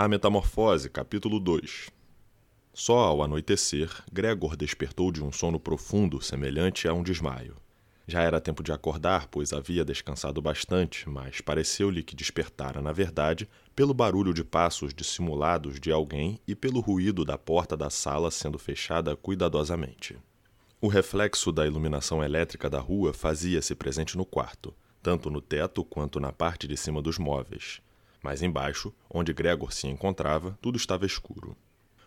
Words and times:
A 0.00 0.06
Metamorfose, 0.06 0.88
capítulo 0.88 1.40
2 1.40 1.90
Só 2.72 2.98
ao 2.98 3.20
anoitecer, 3.20 3.90
Gregor 4.12 4.54
despertou 4.54 5.10
de 5.10 5.24
um 5.24 5.32
sono 5.32 5.58
profundo 5.58 6.22
semelhante 6.22 6.86
a 6.86 6.94
um 6.94 7.02
desmaio. 7.02 7.56
Já 8.06 8.22
era 8.22 8.40
tempo 8.40 8.62
de 8.62 8.70
acordar, 8.70 9.26
pois 9.26 9.52
havia 9.52 9.84
descansado 9.84 10.40
bastante, 10.40 11.08
mas 11.08 11.40
pareceu-lhe 11.40 12.04
que 12.04 12.14
despertara, 12.14 12.80
na 12.80 12.92
verdade, 12.92 13.48
pelo 13.74 13.92
barulho 13.92 14.32
de 14.32 14.44
passos 14.44 14.94
dissimulados 14.94 15.80
de 15.80 15.90
alguém 15.90 16.38
e 16.46 16.54
pelo 16.54 16.78
ruído 16.78 17.24
da 17.24 17.36
porta 17.36 17.76
da 17.76 17.90
sala 17.90 18.30
sendo 18.30 18.56
fechada 18.56 19.16
cuidadosamente. 19.16 20.16
O 20.80 20.86
reflexo 20.86 21.50
da 21.50 21.66
iluminação 21.66 22.22
elétrica 22.22 22.70
da 22.70 22.78
rua 22.78 23.12
fazia-se 23.12 23.74
presente 23.74 24.16
no 24.16 24.24
quarto, 24.24 24.72
tanto 25.02 25.28
no 25.28 25.40
teto 25.40 25.82
quanto 25.82 26.20
na 26.20 26.30
parte 26.30 26.68
de 26.68 26.76
cima 26.76 27.02
dos 27.02 27.18
móveis 27.18 27.80
mas 28.28 28.42
embaixo, 28.42 28.92
onde 29.08 29.32
Gregor 29.32 29.72
se 29.72 29.86
encontrava, 29.86 30.58
tudo 30.60 30.76
estava 30.76 31.06
escuro. 31.06 31.56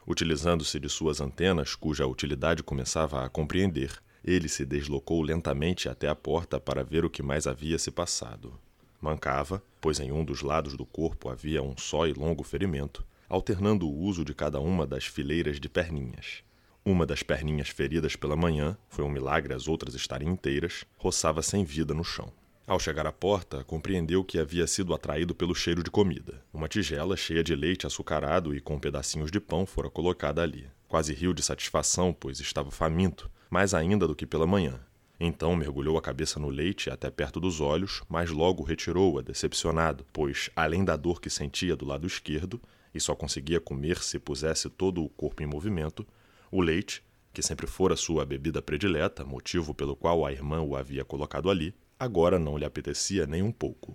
Utilizando-se 0.05 0.79
de 0.79 0.87
suas 0.87 1.19
antenas, 1.19 1.73
cuja 1.73 2.05
utilidade 2.05 2.61
começava 2.61 3.25
a 3.25 3.27
compreender, 3.27 3.99
ele 4.23 4.47
se 4.47 4.63
deslocou 4.63 5.23
lentamente 5.23 5.89
até 5.89 6.07
a 6.07 6.13
porta 6.13 6.59
para 6.59 6.83
ver 6.83 7.03
o 7.03 7.09
que 7.09 7.23
mais 7.23 7.47
havia 7.47 7.79
se 7.79 7.89
passado. 7.89 8.53
Mancava, 9.01 9.63
pois 9.81 9.99
em 9.99 10.11
um 10.11 10.23
dos 10.23 10.43
lados 10.43 10.77
do 10.77 10.85
corpo 10.85 11.27
havia 11.27 11.63
um 11.63 11.75
só 11.75 12.05
e 12.05 12.13
longo 12.13 12.43
ferimento, 12.43 13.03
alternando 13.27 13.89
o 13.89 13.97
uso 13.97 14.23
de 14.23 14.35
cada 14.35 14.59
uma 14.59 14.85
das 14.85 15.07
fileiras 15.07 15.59
de 15.59 15.67
perninhas. 15.67 16.43
Uma 16.85 17.03
das 17.03 17.23
perninhas 17.23 17.69
feridas 17.69 18.15
pela 18.15 18.35
manhã, 18.35 18.77
foi 18.89 19.03
um 19.03 19.09
milagre 19.09 19.55
as 19.55 19.67
outras 19.67 19.95
estarem 19.95 20.29
inteiras, 20.29 20.85
roçava 20.99 21.41
sem 21.41 21.65
vida 21.65 21.95
no 21.95 22.03
chão. 22.03 22.31
Ao 22.67 22.79
chegar 22.79 23.07
à 23.07 23.11
porta, 23.11 23.63
compreendeu 23.63 24.23
que 24.23 24.39
havia 24.39 24.67
sido 24.67 24.93
atraído 24.93 25.33
pelo 25.33 25.55
cheiro 25.55 25.83
de 25.83 25.89
comida. 25.89 26.43
Uma 26.53 26.67
tigela 26.67 27.17
cheia 27.17 27.43
de 27.43 27.55
leite 27.55 27.87
açucarado 27.87 28.55
e 28.55 28.61
com 28.61 28.79
pedacinhos 28.79 29.31
de 29.31 29.39
pão 29.39 29.65
fora 29.65 29.89
colocada 29.89 30.41
ali. 30.41 30.69
Quase 30.87 31.13
riu 31.13 31.33
de 31.33 31.41
satisfação, 31.41 32.13
pois 32.13 32.39
estava 32.39 32.69
faminto, 32.69 33.29
mais 33.49 33.73
ainda 33.73 34.07
do 34.07 34.15
que 34.15 34.27
pela 34.27 34.45
manhã. 34.45 34.79
Então 35.19 35.55
mergulhou 35.55 35.97
a 35.97 36.01
cabeça 36.01 36.39
no 36.39 36.49
leite 36.49 36.89
até 36.89 37.09
perto 37.09 37.39
dos 37.39 37.59
olhos, 37.59 38.01
mas 38.07 38.29
logo 38.29 38.63
retirou-a, 38.63 39.21
decepcionado, 39.21 40.05
pois, 40.13 40.49
além 40.55 40.85
da 40.85 40.95
dor 40.95 41.19
que 41.19 41.29
sentia 41.29 41.75
do 41.75 41.85
lado 41.85 42.07
esquerdo, 42.07 42.61
e 42.93 42.99
só 42.99 43.15
conseguia 43.15 43.59
comer 43.59 44.01
se 44.01 44.19
pusesse 44.19 44.69
todo 44.69 45.03
o 45.03 45.09
corpo 45.09 45.41
em 45.41 45.45
movimento, 45.45 46.05
o 46.51 46.61
leite, 46.61 47.03
que 47.33 47.41
sempre 47.41 47.67
fora 47.67 47.95
sua 47.95 48.25
bebida 48.25 48.61
predileta, 48.61 49.23
motivo 49.23 49.73
pelo 49.73 49.95
qual 49.95 50.25
a 50.25 50.31
irmã 50.31 50.61
o 50.61 50.75
havia 50.75 51.05
colocado 51.05 51.49
ali, 51.49 51.73
agora 52.01 52.39
não 52.39 52.57
lhe 52.57 52.65
apetecia 52.65 53.27
nem 53.27 53.43
um 53.43 53.51
pouco. 53.51 53.93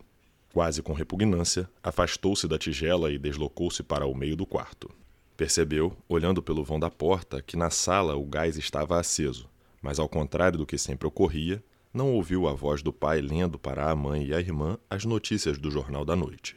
Quase 0.53 0.81
com 0.81 0.93
repugnância, 0.93 1.69
afastou-se 1.83 2.47
da 2.47 2.57
tigela 2.57 3.11
e 3.11 3.19
deslocou-se 3.19 3.83
para 3.83 4.07
o 4.07 4.15
meio 4.15 4.37
do 4.37 4.47
quarto. 4.47 4.89
Percebeu, 5.37 5.97
olhando 6.09 6.41
pelo 6.41 6.63
vão 6.63 6.79
da 6.79 6.89
porta, 6.89 7.43
que 7.43 7.57
na 7.57 7.69
sala 7.69 8.15
o 8.15 8.25
gás 8.25 8.57
estava 8.57 9.01
aceso, 9.01 9.51
mas 9.83 9.99
ao 9.99 10.09
contrário 10.09 10.57
do 10.57 10.65
que 10.65 10.79
sempre 10.79 11.09
ocorria, 11.09 11.61
não 11.93 12.13
ouviu 12.13 12.47
a 12.47 12.53
voz 12.53 12.81
do 12.81 12.93
pai 12.93 13.21
lendo 13.21 13.59
para 13.59 13.91
a 13.91 13.97
mãe 13.97 14.27
e 14.27 14.33
a 14.33 14.39
irmã 14.39 14.79
as 14.89 15.05
notícias 15.05 15.59
do 15.59 15.69
jornal 15.69 16.05
da 16.05 16.15
noite. 16.15 16.55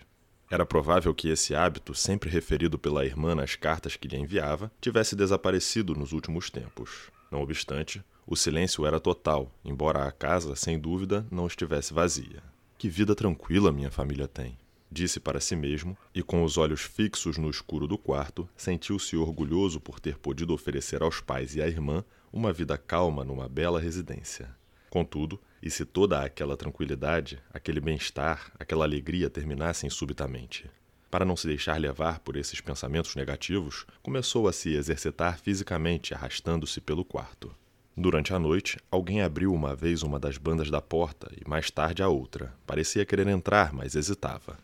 Era 0.51 0.67
provável 0.67 1.15
que 1.15 1.29
esse 1.29 1.55
hábito, 1.55 1.95
sempre 1.95 2.29
referido 2.29 2.77
pela 2.77 3.03
irmã 3.03 3.33
nas 3.33 3.55
cartas 3.55 3.95
que 3.95 4.07
lhe 4.07 4.17
enviava, 4.17 4.71
tivesse 4.79 5.15
desaparecido 5.15 5.95
nos 5.95 6.11
últimos 6.11 6.51
tempos. 6.51 7.09
Não 7.31 7.41
obstante, 7.41 8.03
o 8.25 8.35
silêncio 8.35 8.85
era 8.85 8.99
total, 8.99 9.51
embora 9.63 10.05
a 10.05 10.11
casa, 10.11 10.55
sem 10.55 10.79
dúvida, 10.79 11.25
não 11.31 11.47
estivesse 11.47 11.93
vazia. 11.93 12.43
Que 12.77 12.89
vida 12.89 13.15
tranquila 13.15 13.71
minha 13.71 13.91
família 13.91 14.27
tem, 14.27 14.57
disse 14.91 15.19
para 15.19 15.39
si 15.39 15.55
mesmo, 15.55 15.97
e 16.13 16.23
com 16.23 16.43
os 16.43 16.57
olhos 16.57 16.81
fixos 16.81 17.37
no 17.37 17.49
escuro 17.49 17.87
do 17.87 17.97
quarto, 17.97 18.47
sentiu-se 18.55 19.15
orgulhoso 19.17 19.79
por 19.79 19.99
ter 19.99 20.17
podido 20.17 20.53
oferecer 20.53 21.03
aos 21.03 21.21
pais 21.21 21.55
e 21.55 21.61
à 21.61 21.67
irmã 21.67 22.03
uma 22.31 22.53
vida 22.53 22.77
calma 22.77 23.23
numa 23.23 23.49
bela 23.49 23.79
residência. 23.79 24.49
Contudo, 24.89 25.39
e 25.61 25.69
se 25.69 25.85
toda 25.85 26.23
aquela 26.23 26.57
tranquilidade, 26.57 27.39
aquele 27.53 27.79
bem-estar, 27.79 28.51
aquela 28.59 28.85
alegria 28.85 29.29
terminassem 29.29 29.89
subitamente? 29.89 30.69
Para 31.09 31.25
não 31.25 31.35
se 31.35 31.47
deixar 31.47 31.79
levar 31.79 32.19
por 32.19 32.35
esses 32.35 32.61
pensamentos 32.61 33.15
negativos, 33.15 33.85
começou 34.01 34.47
a 34.47 34.53
se 34.53 34.73
exercitar 34.73 35.39
fisicamente, 35.39 36.13
arrastando-se 36.13 36.79
pelo 36.79 37.03
quarto. 37.03 37.51
Durante 37.97 38.33
a 38.33 38.39
noite, 38.39 38.77
alguém 38.89 39.21
abriu 39.21 39.53
uma 39.53 39.75
vez 39.75 40.03
uma 40.03 40.19
das 40.19 40.37
bandas 40.37 40.69
da 40.69 40.81
porta 40.81 41.29
e 41.35 41.49
mais 41.49 41.69
tarde 41.69 42.03
a 42.03 42.07
outra. 42.07 42.53
Parecia 42.65 43.05
querer 43.05 43.27
entrar, 43.27 43.73
mas 43.73 43.95
hesitava. 43.95 44.57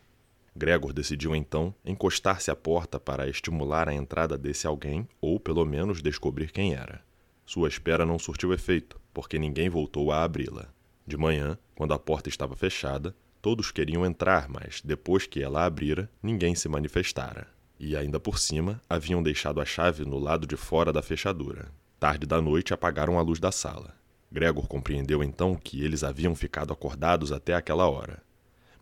Gregor 0.54 0.92
decidiu 0.92 1.36
então 1.36 1.74
encostar-se 1.84 2.50
à 2.50 2.56
porta 2.56 2.98
para 2.98 3.28
estimular 3.28 3.88
a 3.90 3.94
entrada 3.94 4.38
desse 4.38 4.66
alguém 4.66 5.06
ou, 5.20 5.38
pelo 5.38 5.66
menos, 5.66 6.00
descobrir 6.00 6.50
quem 6.50 6.74
era. 6.74 7.02
Sua 7.44 7.68
espera 7.68 8.06
não 8.06 8.18
surtiu 8.18 8.54
efeito, 8.54 8.98
porque 9.12 9.38
ninguém 9.38 9.68
voltou 9.68 10.10
a 10.10 10.24
abri-la. 10.24 10.68
De 11.06 11.16
manhã, 11.16 11.58
quando 11.74 11.92
a 11.92 11.98
porta 11.98 12.30
estava 12.30 12.56
fechada, 12.56 13.14
todos 13.46 13.70
queriam 13.70 14.04
entrar, 14.04 14.48
mas 14.48 14.82
depois 14.84 15.24
que 15.24 15.40
ela 15.40 15.64
abrira, 15.64 16.10
ninguém 16.20 16.56
se 16.56 16.68
manifestara. 16.68 17.46
E 17.78 17.96
ainda 17.96 18.18
por 18.18 18.40
cima, 18.40 18.82
haviam 18.90 19.22
deixado 19.22 19.60
a 19.60 19.64
chave 19.64 20.04
no 20.04 20.18
lado 20.18 20.48
de 20.48 20.56
fora 20.56 20.92
da 20.92 21.00
fechadura. 21.00 21.68
Tarde 22.00 22.26
da 22.26 22.42
noite 22.42 22.74
apagaram 22.74 23.20
a 23.20 23.22
luz 23.22 23.38
da 23.38 23.52
sala. 23.52 23.94
Gregor 24.32 24.66
compreendeu 24.66 25.22
então 25.22 25.54
que 25.54 25.84
eles 25.84 26.02
haviam 26.02 26.34
ficado 26.34 26.72
acordados 26.72 27.30
até 27.30 27.54
aquela 27.54 27.88
hora. 27.88 28.20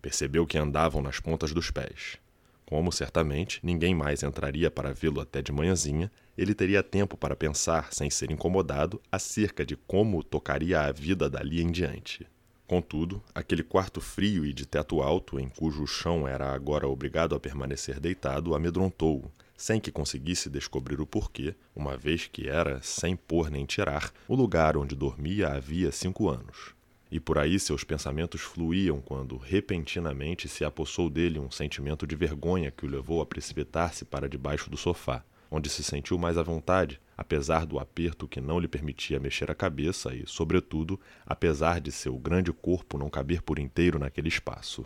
Percebeu 0.01 0.47
que 0.47 0.57
andavam 0.57 1.03
nas 1.03 1.21
pontas 1.21 1.53
dos 1.53 1.71
pés. 1.71 2.17
Como 2.65 2.91
certamente 2.91 3.61
ninguém 3.63 3.95
mais 3.95 4.23
entraria 4.23 4.71
para 4.71 4.95
vê-lo 4.95 5.21
até 5.21 5.43
de 5.43 5.53
manhãzinha, 5.53 6.11
ele 6.39 6.55
teria 6.55 6.83
tempo 6.83 7.19
para 7.19 7.37
pensar, 7.37 7.93
sem 7.93 8.09
ser 8.09 8.31
incomodado, 8.31 8.99
acerca 9.13 9.63
de 9.63 9.77
como 9.77 10.25
tocaria 10.25 10.81
a 10.81 10.91
vida 10.91 11.29
dali 11.29 11.61
em 11.61 11.71
diante. 11.71 12.27
Contudo, 12.67 13.23
aquele 13.35 13.63
quarto 13.63 14.01
frio 14.01 14.47
e 14.47 14.53
de 14.53 14.65
teto 14.65 15.03
alto, 15.03 15.39
em 15.39 15.49
cujo 15.49 15.87
chão 15.87 16.27
era 16.27 16.55
agora 16.55 16.89
obrigado 16.89 17.35
a 17.35 17.41
permanecer 17.41 18.01
deitado, 18.01 18.55
amedrontou-o, 18.55 19.31
sem 19.55 19.79
que 19.79 19.93
conseguisse 19.93 20.49
descobrir 20.49 20.99
o 20.99 21.07
porquê, 21.07 21.55
uma 21.77 21.95
vez 21.95 22.27
que 22.27 22.49
era, 22.49 22.81
sem 22.83 23.17
pôr 23.17 23.51
nem 23.51 23.67
tirar, 23.67 24.11
o 24.27 24.35
lugar 24.35 24.79
onde 24.79 24.97
dormia 24.97 25.49
havia 25.49 25.93
cinco 25.93 26.29
anos. 26.31 26.75
E 27.11 27.21
por 27.21 27.39
aí 27.39 27.61
seus 27.61 27.85
pensamentos 27.85 28.41
fluíam 28.41 28.99
quando, 29.01 29.37
repentinamente, 29.37 30.49
se 30.49 30.65
apossou 30.65 31.11
dele 31.11 31.39
um 31.39 31.51
sentimento 31.51 32.07
de 32.07 32.17
vergonha 32.17 32.71
que 32.71 32.87
o 32.87 32.89
levou 32.89 33.21
a 33.21 33.27
precipitar-se 33.27 34.07
para 34.07 34.29
debaixo 34.29 34.71
do 34.71 34.77
sofá, 34.79 35.23
onde 35.51 35.69
se 35.69 35.83
sentiu 35.83 36.19
mais 36.19 36.37
à 36.37 36.43
vontade, 36.43 37.01
apesar 37.17 37.65
do 37.65 37.79
aperto 37.79 38.29
que 38.29 38.41
não 38.41 38.59
lhe 38.59 38.69
permitia 38.69 39.21
mexer 39.21 39.51
a 39.51 39.55
cabeça 39.55 40.15
e, 40.15 40.25
sobretudo, 40.27 40.99
apesar 41.27 41.81
de 41.81 41.93
seu 41.93 42.17
grande 42.19 42.53
corpo 42.53 42.99
não 42.99 43.09
caber 43.09 43.43
por 43.43 43.59
inteiro 43.59 43.99
naquele 43.99 44.29
espaço. 44.29 44.85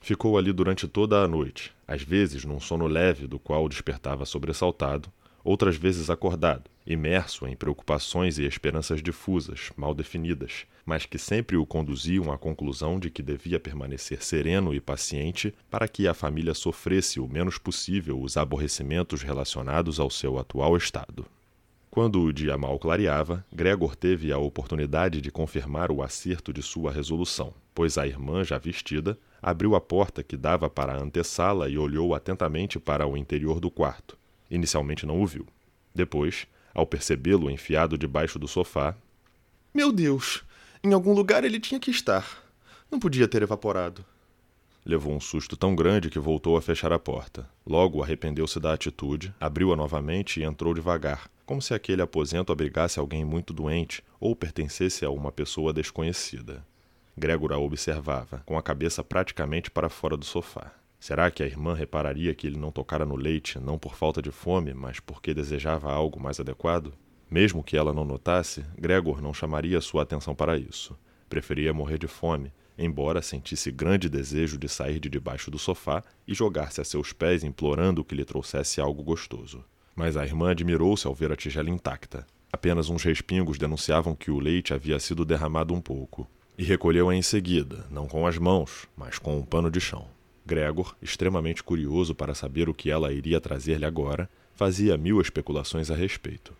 Ficou 0.00 0.36
ali 0.36 0.52
durante 0.52 0.88
toda 0.88 1.22
a 1.22 1.28
noite, 1.28 1.72
às 1.86 2.02
vezes 2.02 2.44
num 2.44 2.58
sono 2.58 2.86
leve 2.86 3.28
do 3.28 3.38
qual 3.38 3.68
despertava 3.68 4.24
sobressaltado, 4.24 5.08
outras 5.44 5.76
vezes 5.76 6.10
acordado, 6.10 6.70
imerso 6.86 7.46
em 7.46 7.56
preocupações 7.56 8.38
e 8.38 8.44
esperanças 8.44 9.02
difusas, 9.02 9.70
mal 9.76 9.94
definidas, 9.94 10.66
mas 10.84 11.06
que 11.06 11.18
sempre 11.18 11.56
o 11.56 11.66
conduziam 11.66 12.32
à 12.32 12.38
conclusão 12.38 12.98
de 12.98 13.10
que 13.10 13.22
devia 13.22 13.60
permanecer 13.60 14.22
sereno 14.22 14.74
e 14.74 14.80
paciente 14.80 15.54
para 15.70 15.88
que 15.88 16.08
a 16.08 16.14
família 16.14 16.54
sofresse 16.54 17.20
o 17.20 17.28
menos 17.28 17.58
possível 17.58 18.20
os 18.20 18.36
aborrecimentos 18.36 19.22
relacionados 19.22 20.00
ao 20.00 20.10
seu 20.10 20.38
atual 20.38 20.76
estado. 20.76 21.24
Quando 21.90 22.22
o 22.22 22.32
dia 22.32 22.56
mal 22.56 22.78
clareava, 22.78 23.44
Gregor 23.52 23.94
teve 23.94 24.32
a 24.32 24.38
oportunidade 24.38 25.20
de 25.20 25.30
confirmar 25.30 25.92
o 25.92 26.02
acerto 26.02 26.50
de 26.50 26.62
sua 26.62 26.90
resolução, 26.90 27.52
pois 27.74 27.98
a 27.98 28.06
irmã, 28.06 28.42
já 28.42 28.56
vestida, 28.56 29.18
abriu 29.42 29.74
a 29.74 29.80
porta 29.80 30.22
que 30.22 30.36
dava 30.36 30.70
para 30.70 30.94
a 30.94 30.98
antessala 31.02 31.68
e 31.68 31.76
olhou 31.76 32.14
atentamente 32.14 32.80
para 32.80 33.06
o 33.06 33.14
interior 33.14 33.60
do 33.60 33.70
quarto. 33.70 34.16
Inicialmente 34.52 35.06
não 35.06 35.20
o 35.20 35.26
viu. 35.26 35.46
Depois, 35.94 36.46
ao 36.74 36.86
percebê-lo 36.86 37.50
enfiado 37.50 37.96
debaixo 37.96 38.38
do 38.38 38.46
sofá. 38.46 38.94
Meu 39.72 39.90
Deus! 39.90 40.44
Em 40.84 40.92
algum 40.92 41.14
lugar 41.14 41.42
ele 41.42 41.58
tinha 41.58 41.80
que 41.80 41.90
estar. 41.90 42.44
Não 42.90 43.00
podia 43.00 43.26
ter 43.26 43.42
evaporado. 43.42 44.04
Levou 44.84 45.14
um 45.14 45.20
susto 45.20 45.56
tão 45.56 45.74
grande 45.74 46.10
que 46.10 46.18
voltou 46.18 46.56
a 46.56 46.60
fechar 46.60 46.92
a 46.92 46.98
porta. 46.98 47.48
Logo 47.64 48.02
arrependeu-se 48.02 48.60
da 48.60 48.74
atitude, 48.74 49.34
abriu-a 49.40 49.76
novamente 49.76 50.40
e 50.40 50.44
entrou 50.44 50.74
devagar, 50.74 51.30
como 51.46 51.62
se 51.62 51.72
aquele 51.72 52.02
aposento 52.02 52.52
abrigasse 52.52 52.98
alguém 52.98 53.24
muito 53.24 53.54
doente 53.54 54.02
ou 54.20 54.36
pertencesse 54.36 55.04
a 55.04 55.10
uma 55.10 55.32
pessoa 55.32 55.72
desconhecida. 55.72 56.66
Gregor 57.16 57.52
a 57.52 57.58
observava, 57.58 58.42
com 58.44 58.58
a 58.58 58.62
cabeça 58.62 59.02
praticamente 59.02 59.70
para 59.70 59.88
fora 59.88 60.16
do 60.16 60.24
sofá. 60.24 60.72
Será 61.02 61.32
que 61.32 61.42
a 61.42 61.46
irmã 61.46 61.74
repararia 61.74 62.32
que 62.32 62.46
ele 62.46 62.56
não 62.56 62.70
tocara 62.70 63.04
no 63.04 63.16
leite, 63.16 63.58
não 63.58 63.76
por 63.76 63.96
falta 63.96 64.22
de 64.22 64.30
fome, 64.30 64.72
mas 64.72 65.00
porque 65.00 65.34
desejava 65.34 65.92
algo 65.92 66.22
mais 66.22 66.38
adequado? 66.38 66.92
Mesmo 67.28 67.64
que 67.64 67.76
ela 67.76 67.92
não 67.92 68.04
notasse, 68.04 68.64
Gregor 68.78 69.20
não 69.20 69.34
chamaria 69.34 69.80
sua 69.80 70.04
atenção 70.04 70.32
para 70.32 70.56
isso. 70.56 70.96
Preferia 71.28 71.74
morrer 71.74 71.98
de 71.98 72.06
fome, 72.06 72.52
embora 72.78 73.20
sentisse 73.20 73.72
grande 73.72 74.08
desejo 74.08 74.56
de 74.56 74.68
sair 74.68 75.00
de 75.00 75.08
debaixo 75.08 75.50
do 75.50 75.58
sofá 75.58 76.04
e 76.24 76.32
jogar-se 76.32 76.80
a 76.80 76.84
seus 76.84 77.12
pés 77.12 77.42
implorando 77.42 78.04
que 78.04 78.14
lhe 78.14 78.24
trouxesse 78.24 78.80
algo 78.80 79.02
gostoso. 79.02 79.64
Mas 79.96 80.16
a 80.16 80.24
irmã 80.24 80.52
admirou-se 80.52 81.04
ao 81.04 81.14
ver 81.16 81.32
a 81.32 81.36
tigela 81.36 81.68
intacta. 81.68 82.24
Apenas 82.52 82.88
uns 82.88 83.02
respingos 83.02 83.58
denunciavam 83.58 84.14
que 84.14 84.30
o 84.30 84.38
leite 84.38 84.72
havia 84.72 85.00
sido 85.00 85.24
derramado 85.24 85.74
um 85.74 85.80
pouco. 85.80 86.30
E 86.56 86.62
recolheu-a 86.62 87.12
em 87.12 87.22
seguida, 87.22 87.88
não 87.90 88.06
com 88.06 88.24
as 88.24 88.38
mãos, 88.38 88.86
mas 88.96 89.18
com 89.18 89.36
um 89.36 89.42
pano 89.44 89.68
de 89.68 89.80
chão. 89.80 90.06
Gregor, 90.44 90.96
extremamente 91.00 91.62
curioso 91.62 92.14
para 92.14 92.34
saber 92.34 92.68
o 92.68 92.74
que 92.74 92.90
ela 92.90 93.12
iria 93.12 93.40
trazer-lhe 93.40 93.84
agora, 93.84 94.28
fazia 94.54 94.96
mil 94.96 95.20
especulações 95.20 95.90
a 95.90 95.94
respeito. 95.94 96.52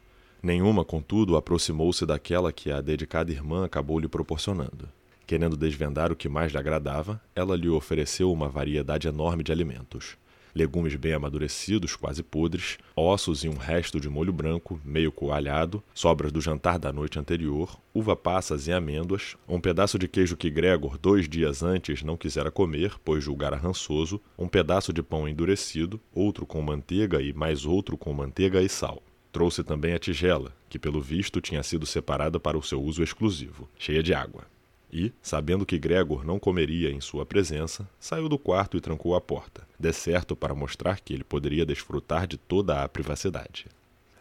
Nenhuma, 0.43 0.84
contudo, 0.84 1.37
aproximou-se 1.37 2.05
daquela 2.06 2.52
que 2.52 2.70
a 2.70 2.81
dedicada 2.81 3.31
irmã 3.31 3.64
acabou 3.64 3.99
lhe 3.99 4.08
proporcionando. 4.08 4.88
Querendo 5.26 5.56
desvendar 5.56 6.11
o 6.11 6.17
que 6.17 6.29
mais 6.29 6.52
lhe 6.52 6.58
agradava, 6.58 7.20
ela 7.34 7.56
lhe 7.56 7.69
ofereceu 7.69 8.32
uma 8.32 8.49
variedade 8.49 9.08
enorme 9.08 9.43
de 9.43 9.52
alimentos 9.52 10.17
legumes 10.55 10.95
bem 10.95 11.13
amadurecidos, 11.13 11.97
quase 11.97 12.23
podres, 12.23 12.79
ossos 12.95 13.45
e 13.45 13.49
um 13.49 13.57
resto 13.57 14.01
de 14.01 14.09
molho 14.09 14.33
branco, 14.33 14.81
meio 14.85 15.11
coalhado, 15.11 15.83
sobras 15.95 16.33
do 16.33 16.41
jantar 16.41 16.79
da 16.79 16.93
noite 16.93 17.19
anterior, 17.19 17.79
uva 17.95 18.15
passas 18.15 18.67
e 18.67 18.73
amêndoas, 18.73 19.37
um 19.49 19.61
pedaço 19.61 19.99
de 19.99 20.09
queijo 20.09 20.37
que 20.37 20.51
Gregor, 20.51 20.99
dois 20.99 21.29
dias 21.29 21.63
antes, 21.63 22.03
não 22.03 22.17
quisera 22.17 22.51
comer, 22.51 22.95
pois 23.05 23.25
julgara 23.25 23.57
rançoso, 23.57 24.21
um 24.39 24.49
pedaço 24.49 24.93
de 24.93 25.03
pão 25.03 25.29
endurecido, 25.29 26.01
outro 26.15 26.47
com 26.47 26.61
manteiga 26.63 27.21
e 27.21 27.33
mais 27.33 27.65
outro 27.65 27.97
com 27.97 28.13
manteiga 28.13 28.61
e 28.61 28.69
sal. 28.69 29.03
Trouxe 29.33 29.65
também 29.65 29.95
a 29.95 29.99
tigela, 29.99 30.53
que 30.69 30.79
pelo 30.79 31.01
visto 31.01 31.41
tinha 31.41 31.63
sido 31.63 31.87
separada 31.87 32.39
para 32.39 32.59
o 32.59 32.63
seu 32.63 32.83
uso 32.83 33.03
exclusivo, 33.03 33.69
cheia 33.79 34.03
de 34.03 34.13
água 34.13 34.45
e, 34.93 35.12
sabendo 35.23 35.65
que 35.65 35.79
Gregor 35.79 36.25
não 36.25 36.39
comeria 36.39 36.91
em 36.91 37.00
sua 37.00 37.25
presença, 37.25 37.89
saiu 37.99 38.29
do 38.29 38.39
quarto 38.39 38.77
e 38.77 38.81
trancou 38.81 39.15
a 39.15 39.21
porta, 39.21 39.67
de 39.79 39.93
certo 39.93 40.37
para 40.37 40.55
mostrar 40.55 41.00
que 41.00 41.15
ele 41.15 41.25
poderia 41.25 41.65
desfrutar 41.65 42.27
de 42.27 42.37
toda 42.37 42.83
a 42.83 42.89
privacidade. 42.89 43.67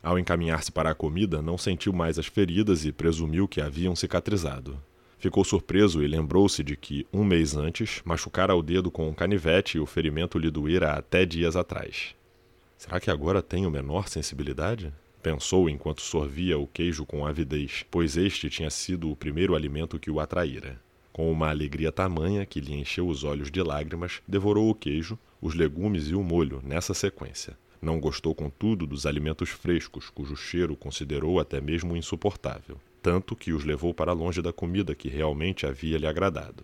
Ao 0.01 0.17
encaminhar-se 0.17 0.71
para 0.71 0.89
a 0.89 0.95
comida, 0.95 1.41
não 1.41 1.57
sentiu 1.57 1.93
mais 1.93 2.17
as 2.17 2.25
feridas 2.25 2.85
e 2.85 2.91
presumiu 2.91 3.47
que 3.47 3.61
haviam 3.61 3.95
cicatrizado. 3.95 4.81
Ficou 5.19 5.43
surpreso 5.43 6.01
e 6.01 6.07
lembrou-se 6.07 6.63
de 6.63 6.75
que, 6.75 7.05
um 7.13 7.23
mês 7.23 7.55
antes, 7.55 8.01
machucara 8.03 8.55
o 8.55 8.63
dedo 8.63 8.89
com 8.89 9.07
um 9.07 9.13
canivete 9.13 9.77
e 9.77 9.79
o 9.79 9.85
ferimento 9.85 10.39
lhe 10.39 10.49
doera 10.49 10.93
até 10.93 11.25
dias 11.25 11.55
atrás. 11.55 12.15
Será 12.75 12.99
que 12.99 13.11
agora 13.11 13.43
tenho 13.43 13.69
menor 13.69 14.07
sensibilidade? 14.07 14.91
Pensou 15.21 15.69
enquanto 15.69 16.01
sorvia 16.01 16.57
o 16.57 16.65
queijo 16.65 17.05
com 17.05 17.25
avidez, 17.25 17.85
pois 17.91 18.17
este 18.17 18.49
tinha 18.49 18.71
sido 18.71 19.11
o 19.11 19.15
primeiro 19.15 19.55
alimento 19.55 19.99
que 19.99 20.09
o 20.09 20.19
atraíra. 20.19 20.81
Com 21.13 21.31
uma 21.31 21.49
alegria 21.49 21.91
tamanha 21.91 22.45
que 22.45 22.59
lhe 22.59 22.73
encheu 22.73 23.07
os 23.07 23.23
olhos 23.23 23.51
de 23.51 23.61
lágrimas, 23.61 24.21
devorou 24.27 24.69
o 24.69 24.73
queijo, 24.73 25.19
os 25.39 25.53
legumes 25.53 26.07
e 26.07 26.15
o 26.15 26.23
molho 26.23 26.59
nessa 26.63 26.95
sequência. 26.95 27.55
Não 27.79 27.99
gostou, 27.99 28.33
contudo, 28.33 28.87
dos 28.87 29.05
alimentos 29.05 29.49
frescos, 29.49 30.09
cujo 30.09 30.35
cheiro 30.35 30.75
considerou 30.75 31.39
até 31.39 31.61
mesmo 31.61 31.95
insuportável, 31.95 32.79
tanto 33.01 33.35
que 33.35 33.53
os 33.53 33.63
levou 33.63 33.93
para 33.93 34.13
longe 34.13 34.41
da 34.41 34.51
comida 34.51 34.95
que 34.95 35.07
realmente 35.07 35.67
havia 35.67 35.97
lhe 35.97 36.07
agradado. 36.07 36.63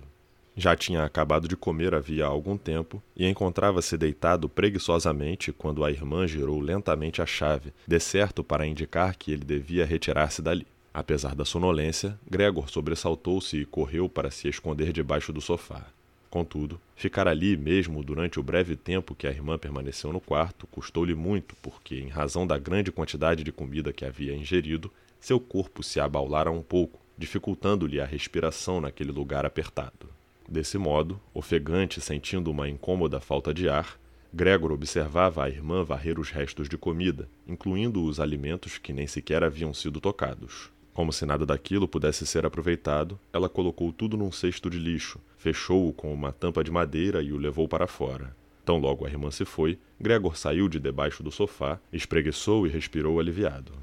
Já 0.59 0.75
tinha 0.75 1.03
acabado 1.03 1.47
de 1.47 1.55
comer 1.55 1.93
havia 1.93 2.25
algum 2.25 2.57
tempo 2.57 2.99
e 3.15 3.27
encontrava-se 3.27 3.95
deitado 3.95 4.49
preguiçosamente 4.49 5.51
quando 5.51 5.85
a 5.85 5.91
irmã 5.91 6.25
girou 6.25 6.59
lentamente 6.59 7.21
a 7.21 7.27
chave, 7.27 7.71
de 7.85 7.99
certo 7.99 8.43
para 8.43 8.65
indicar 8.65 9.15
que 9.15 9.31
ele 9.31 9.45
devia 9.45 9.85
retirar-se 9.85 10.41
dali. 10.41 10.65
Apesar 10.91 11.35
da 11.35 11.45
sonolência, 11.45 12.19
Gregor 12.27 12.71
sobressaltou-se 12.71 13.55
e 13.55 13.65
correu 13.65 14.09
para 14.09 14.31
se 14.31 14.47
esconder 14.47 14.91
debaixo 14.91 15.31
do 15.31 15.39
sofá. 15.39 15.85
Contudo, 16.27 16.81
ficar 16.95 17.27
ali 17.27 17.55
mesmo 17.55 18.03
durante 18.03 18.39
o 18.39 18.43
breve 18.43 18.75
tempo 18.75 19.13
que 19.13 19.27
a 19.27 19.31
irmã 19.31 19.59
permaneceu 19.59 20.11
no 20.11 20.19
quarto 20.19 20.65
custou-lhe 20.65 21.13
muito, 21.13 21.55
porque, 21.61 21.99
em 21.99 22.07
razão 22.07 22.47
da 22.47 22.57
grande 22.57 22.91
quantidade 22.91 23.43
de 23.43 23.51
comida 23.51 23.93
que 23.93 24.03
havia 24.03 24.33
ingerido, 24.33 24.91
seu 25.19 25.39
corpo 25.39 25.83
se 25.83 25.99
abaulara 25.99 26.49
um 26.49 26.63
pouco, 26.63 26.99
dificultando-lhe 27.15 28.01
a 28.01 28.05
respiração 28.05 28.81
naquele 28.81 29.11
lugar 29.11 29.45
apertado. 29.45 30.16
Desse 30.47 30.77
modo, 30.77 31.19
ofegante, 31.33 31.99
sentindo 31.99 32.49
uma 32.49 32.69
incômoda 32.69 33.19
falta 33.19 33.53
de 33.53 33.67
ar, 33.67 33.99
Gregor 34.33 34.71
observava 34.71 35.43
a 35.43 35.49
irmã 35.49 35.83
varrer 35.83 36.19
os 36.19 36.29
restos 36.29 36.69
de 36.69 36.77
comida, 36.77 37.27
incluindo 37.47 38.03
os 38.03 38.19
alimentos 38.19 38.77
que 38.77 38.93
nem 38.93 39.07
sequer 39.07 39.43
haviam 39.43 39.73
sido 39.73 39.99
tocados. 39.99 40.71
Como 40.93 41.11
se 41.11 41.25
nada 41.25 41.45
daquilo 41.45 41.87
pudesse 41.87 42.25
ser 42.25 42.45
aproveitado, 42.45 43.19
ela 43.31 43.49
colocou 43.49 43.91
tudo 43.91 44.17
num 44.17 44.31
cesto 44.31 44.69
de 44.69 44.79
lixo, 44.79 45.19
fechou-o 45.37 45.93
com 45.93 46.13
uma 46.13 46.31
tampa 46.31 46.63
de 46.63 46.71
madeira 46.71 47.21
e 47.21 47.31
o 47.31 47.37
levou 47.37 47.67
para 47.67 47.85
fora. 47.85 48.35
Tão 48.65 48.79
logo 48.79 49.05
a 49.05 49.09
irmã 49.09 49.31
se 49.31 49.45
foi, 49.45 49.77
Gregor 49.99 50.37
saiu 50.37 50.67
de 50.67 50.79
debaixo 50.79 51.21
do 51.23 51.31
sofá, 51.31 51.79
espreguiçou 51.91 52.65
e 52.65 52.69
respirou 52.69 53.19
aliviado. 53.19 53.73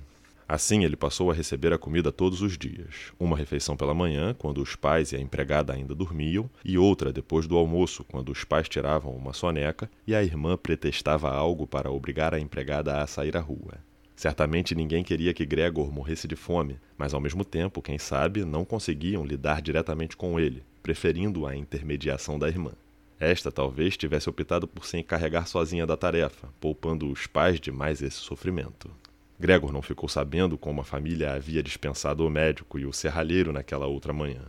Assim, 0.49 0.85
ele 0.85 0.97
passou 0.97 1.31
a 1.31 1.35
receber 1.35 1.73
a 1.73 1.79
comida 1.79 2.13
todos 2.13 2.43
os 2.43 2.59
dias. 2.59 3.13
Uma 3.19 3.37
refeição 3.37 3.77
pela 3.77 3.95
manhã, 3.95 4.35
quando 4.35 4.61
os 4.61 4.77
pais 4.77 5.13
e 5.13 5.17
a 5.17 5.21
empregada 5.21 5.73
ainda 5.73 5.95
dormiam, 5.95 6.51
e 6.65 6.77
outra 6.77 7.13
depois 7.13 7.47
do 7.47 7.57
almoço, 7.57 8.05
quando 8.05 8.31
os 8.31 8.45
pais 8.45 8.69
tiravam 8.69 9.15
uma 9.17 9.33
soneca 9.33 9.91
e 10.07 10.15
a 10.15 10.23
irmã 10.23 10.57
pretextava 10.57 11.31
algo 11.31 11.67
para 11.67 11.91
obrigar 11.91 12.35
a 12.35 12.41
empregada 12.41 13.03
a 13.03 13.07
sair 13.07 13.37
à 13.37 13.41
rua. 13.41 13.79
Certamente 14.15 14.75
ninguém 14.75 15.03
queria 15.03 15.35
que 15.35 15.45
Gregor 15.45 15.91
morresse 15.91 16.29
de 16.29 16.37
fome, 16.37 16.79
mas 16.97 17.13
ao 17.13 17.21
mesmo 17.21 17.45
tempo, 17.45 17.83
quem 17.83 17.99
sabe, 17.99 18.45
não 18.45 18.65
conseguiam 18.65 19.25
lidar 19.25 19.61
diretamente 19.61 20.17
com 20.17 20.39
ele, 20.39 20.63
preferindo 20.83 21.47
a 21.47 21.57
intermediação 21.57 22.39
da 22.39 22.49
irmã. 22.49 22.73
Esta 23.19 23.51
talvez 23.51 23.97
tivesse 23.97 24.29
optado 24.29 24.69
por 24.69 24.87
se 24.87 24.99
encarregar 24.99 25.47
sozinha 25.47 25.87
da 25.87 25.97
tarefa, 25.97 26.49
poupando 26.61 27.11
os 27.11 27.27
pais 27.27 27.59
de 27.61 27.73
mais 27.73 28.03
esse 28.03 28.17
sofrimento. 28.17 28.91
Gregor 29.39 29.73
não 29.73 29.83
ficou 29.83 30.09
sabendo 30.09 30.57
como 30.57 30.81
a 30.81 30.85
família 30.85 31.33
havia 31.33 31.63
dispensado 31.63 32.27
o 32.27 32.31
médico 32.31 32.79
e 32.79 32.87
o 32.87 32.93
serralheiro 32.93 33.53
naquela 33.53 33.87
outra 33.87 34.13
manhã. 34.13 34.43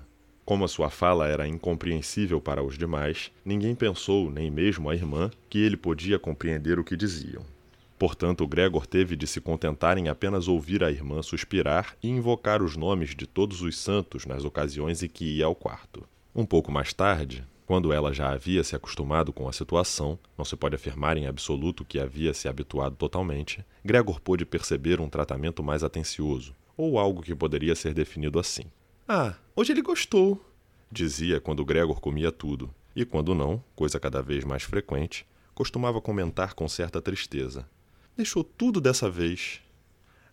Como 0.46 0.64
a 0.64 0.68
sua 0.68 0.92
fala 0.92 1.28
era 1.28 1.48
incompreensível 1.48 2.40
para 2.40 2.64
os 2.64 2.78
demais, 2.78 3.32
ninguém 3.44 3.74
pensou, 3.74 4.30
nem 4.30 4.52
mesmo 4.52 4.90
a 4.90 4.96
irmã, 4.96 5.32
que 5.50 5.58
ele 5.58 5.76
podia 5.76 6.20
compreender 6.20 6.78
o 6.78 6.84
que 6.84 6.96
diziam. 6.96 7.44
Portanto, 7.98 8.46
Gregor 8.48 8.86
teve 8.86 9.16
de 9.16 9.26
se 9.26 9.42
contentar 9.42 9.98
em 9.98 10.08
apenas 10.08 10.48
ouvir 10.48 10.84
a 10.84 10.92
irmã 10.92 11.24
suspirar 11.24 11.96
e 12.04 12.10
invocar 12.10 12.62
os 12.62 12.78
nomes 12.78 13.16
de 13.16 13.26
todos 13.26 13.62
os 13.62 13.78
santos 13.78 14.26
nas 14.26 14.46
ocasiões 14.46 15.02
em 15.02 15.08
que 15.08 15.38
ia 15.38 15.46
ao 15.46 15.56
quarto. 15.56 16.08
Um 16.36 16.46
pouco 16.46 16.72
mais 16.72 16.94
tarde, 16.94 17.44
quando 17.66 17.92
ela 17.92 18.14
já 18.14 18.32
havia 18.32 18.64
se 18.64 18.76
acostumado 18.76 19.34
com 19.34 19.48
a 19.48 19.54
situação, 19.54 20.20
não 20.38 20.46
se 20.46 20.56
pode 20.56 20.76
afirmar 20.76 21.18
em 21.18 21.26
absoluto 21.26 21.84
que 21.84 22.00
havia 22.00 22.34
se 22.34 22.48
habituado 22.48 22.96
totalmente, 22.96 23.66
Gregor 23.84 24.20
pôde 24.20 24.46
perceber 24.46 25.02
um 25.02 25.10
tratamento 25.10 25.64
mais 25.64 25.84
atencioso, 25.84 26.56
ou 26.78 27.00
algo 27.00 27.22
que 27.22 27.34
poderia 27.34 27.76
ser 27.76 27.94
definido 27.94 28.40
assim. 28.40 28.66
Ah, 29.08 29.36
hoje 29.56 29.72
ele 29.72 29.82
gostou, 29.82 30.44
dizia 30.92 31.40
quando 31.40 31.66
Gregor 31.66 32.00
comia 32.00 32.32
tudo, 32.32 32.70
e 32.96 33.04
quando 33.04 33.34
não, 33.34 33.64
coisa 33.76 34.00
cada 34.00 34.22
vez 34.22 34.44
mais 34.44 34.64
frequente, 34.64 35.26
costumava 35.54 36.00
comentar 36.00 36.54
com 36.54 36.68
certa 36.68 37.02
tristeza. 37.02 37.68
Deixou 38.16 38.44
tudo 38.44 38.80
dessa 38.80 39.10
vez. 39.10 39.62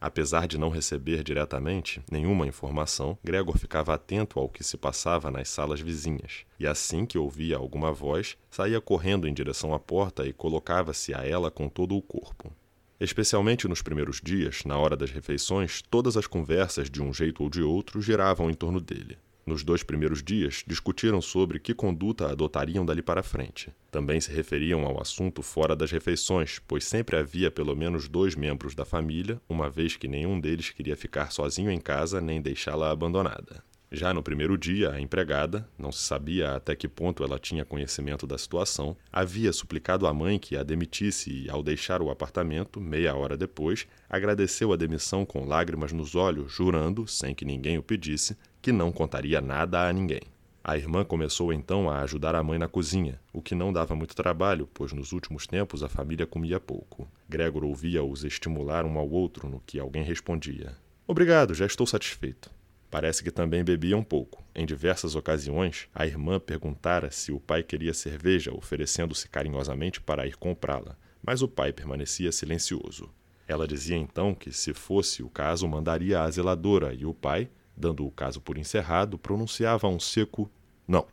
Apesar 0.03 0.49
de 0.49 0.59
não 0.59 0.69
receber 0.69 1.23
diretamente 1.23 2.03
nenhuma 2.11 2.45
informação, 2.45 3.17
Gregor 3.23 3.57
ficava 3.57 3.95
atento 3.95 4.41
ao 4.41 4.49
que 4.49 4.65
se 4.65 4.77
passava 4.77 5.31
nas 5.31 5.49
salas 5.49 5.81
vizinhas, 5.81 6.45
e 6.59 6.67
assim 6.67 7.07
que 7.07 7.17
ouvia 7.17 7.57
alguma 7.57 7.93
voz, 7.93 8.37
saía 8.51 8.81
correndo 8.81 9.29
em 9.29 9.33
direção 9.33 9.73
à 9.73 9.79
porta 9.79 10.27
e 10.27 10.33
colocava-se 10.33 11.15
a 11.15 11.25
ela 11.25 11.53
com 11.53 11.69
todo 11.69 11.97
o 11.97 12.03
corpo. 12.03 12.53
Especialmente 12.99 13.69
nos 13.69 13.81
primeiros 13.81 14.21
dias, 14.21 14.65
na 14.65 14.77
hora 14.77 14.97
das 14.97 15.13
refeições, 15.13 15.83
todas 15.83 16.17
as 16.17 16.27
conversas, 16.27 16.91
de 16.91 17.01
um 17.01 17.15
jeito 17.15 17.45
ou 17.45 17.49
de 17.49 17.63
outro, 17.63 18.03
giravam 18.03 18.51
em 18.51 18.55
torno 18.55 18.81
dele. 18.81 19.17
Nos 19.45 19.65
dois 19.65 19.83
primeiros 19.83 20.23
dias, 20.23 20.63
discutiram 20.67 21.21
sobre 21.21 21.59
que 21.59 21.75
conduta 21.75 22.31
adotariam 22.31 22.87
dali 22.87 23.03
para 23.03 23.23
frente. 23.23 23.73
Também 23.91 24.21
se 24.21 24.31
referiam 24.31 24.85
ao 24.85 25.01
assunto 25.01 25.43
fora 25.43 25.75
das 25.75 25.91
refeições, 25.91 26.61
pois 26.67 26.85
sempre 26.85 27.17
havia 27.17 27.51
pelo 27.51 27.75
menos 27.75 28.09
dois 28.09 28.37
membros 28.37 28.75
da 28.75 28.85
família, 28.85 29.41
uma 29.49 29.69
vez 29.69 29.97
que 29.97 30.07
nenhum 30.07 30.39
deles 30.39 30.71
queria 30.71 30.97
ficar 30.97 31.33
sozinho 31.33 31.71
em 31.71 31.81
casa 31.81 32.21
nem 32.21 32.41
deixá-la 32.41 32.91
abandonada. 32.91 33.65
Já 33.95 34.15
no 34.15 34.23
primeiro 34.23 34.57
dia, 34.57 34.91
a 34.91 34.99
empregada, 34.99 35.69
não 35.79 35.93
se 35.93 36.01
sabia 36.01 36.55
até 36.55 36.75
que 36.75 36.89
ponto 36.89 37.23
ela 37.23 37.39
tinha 37.39 37.63
conhecimento 37.63 38.27
da 38.27 38.39
situação, 38.39 38.97
havia 39.13 39.53
suplicado 39.53 40.07
à 40.07 40.15
mãe 40.15 40.39
que 40.39 40.57
a 40.57 40.63
demitisse 40.63 41.31
e, 41.31 41.51
ao 41.51 41.63
deixar 41.63 42.01
o 42.01 42.09
apartamento, 42.09 42.81
meia 42.81 43.15
hora 43.15 43.37
depois, 43.37 43.87
agradeceu 44.09 44.73
a 44.73 44.77
demissão 44.77 45.27
com 45.27 45.45
lágrimas 45.45 45.93
nos 45.93 46.15
olhos, 46.15 46.51
jurando, 46.51 47.07
sem 47.07 47.35
que 47.35 47.45
ninguém 47.45 47.77
o 47.77 47.83
pedisse, 47.83 48.35
que 48.63 48.73
não 48.73 48.91
contaria 48.91 49.43
nada 49.43 49.87
a 49.87 49.93
ninguém. 49.93 50.23
A 50.65 50.75
irmã 50.75 51.05
começou 51.05 51.53
então 51.53 51.91
a 51.91 52.01
ajudar 52.01 52.35
a 52.35 52.43
mãe 52.43 52.59
na 52.59 52.69
cozinha, 52.69 53.21
o 53.31 53.43
que 53.43 53.55
não 53.55 53.75
dava 53.75 53.95
muito 53.95 54.17
trabalho, 54.17 54.67
pois 54.73 54.95
nos 54.95 55.13
últimos 55.13 55.47
tempos 55.47 55.83
a 55.83 55.89
família 55.91 56.27
comia 56.27 56.59
pouco. 56.59 57.07
Gregor 57.29 57.63
ouvia-os 57.63 58.25
estimular 58.25 58.87
um 58.87 58.97
ao 58.97 59.11
outro, 59.11 59.51
no 59.51 59.61
que 59.67 59.79
alguém 59.79 60.03
respondia: 60.03 60.75
Obrigado, 61.07 61.53
já 61.53 61.67
estou 61.67 61.87
satisfeito. 61.87 62.51
Parece 62.93 63.25
que 63.25 63.31
também 63.31 63.65
bebia 63.65 63.97
um 63.97 64.05
pouco. 64.05 64.45
Em 64.55 64.67
diversas 64.67 65.17
ocasiões, 65.17 65.89
a 65.95 66.07
irmã 66.07 66.39
perguntara 66.39 67.11
se 67.11 67.33
o 67.33 67.41
pai 67.41 67.63
queria 67.63 67.95
cerveja, 67.95 68.53
oferecendo-se 68.55 69.31
carinhosamente 69.31 69.99
para 69.99 70.27
ir 70.27 70.37
comprá-la, 70.37 70.95
mas 71.23 71.41
o 71.41 71.49
pai 71.49 71.73
permanecia 71.73 72.31
silencioso. 72.31 73.09
Ela 73.49 73.67
dizia 73.67 73.97
então 73.97 74.35
que, 74.35 74.53
se 74.53 74.75
fosse 74.75 75.23
o 75.23 75.31
caso, 75.31 75.67
mandaria 75.67 76.21
a 76.21 76.31
zeladora, 76.31 76.93
e 76.93 77.07
o 77.07 77.15
pai, 77.15 77.49
dando 77.75 78.07
o 78.07 78.11
caso 78.11 78.43
por 78.43 78.59
encerrado, 78.59 79.17
pronunciava 79.17 79.89
um 79.89 79.99
seco 79.99 80.51
não. 80.87 81.07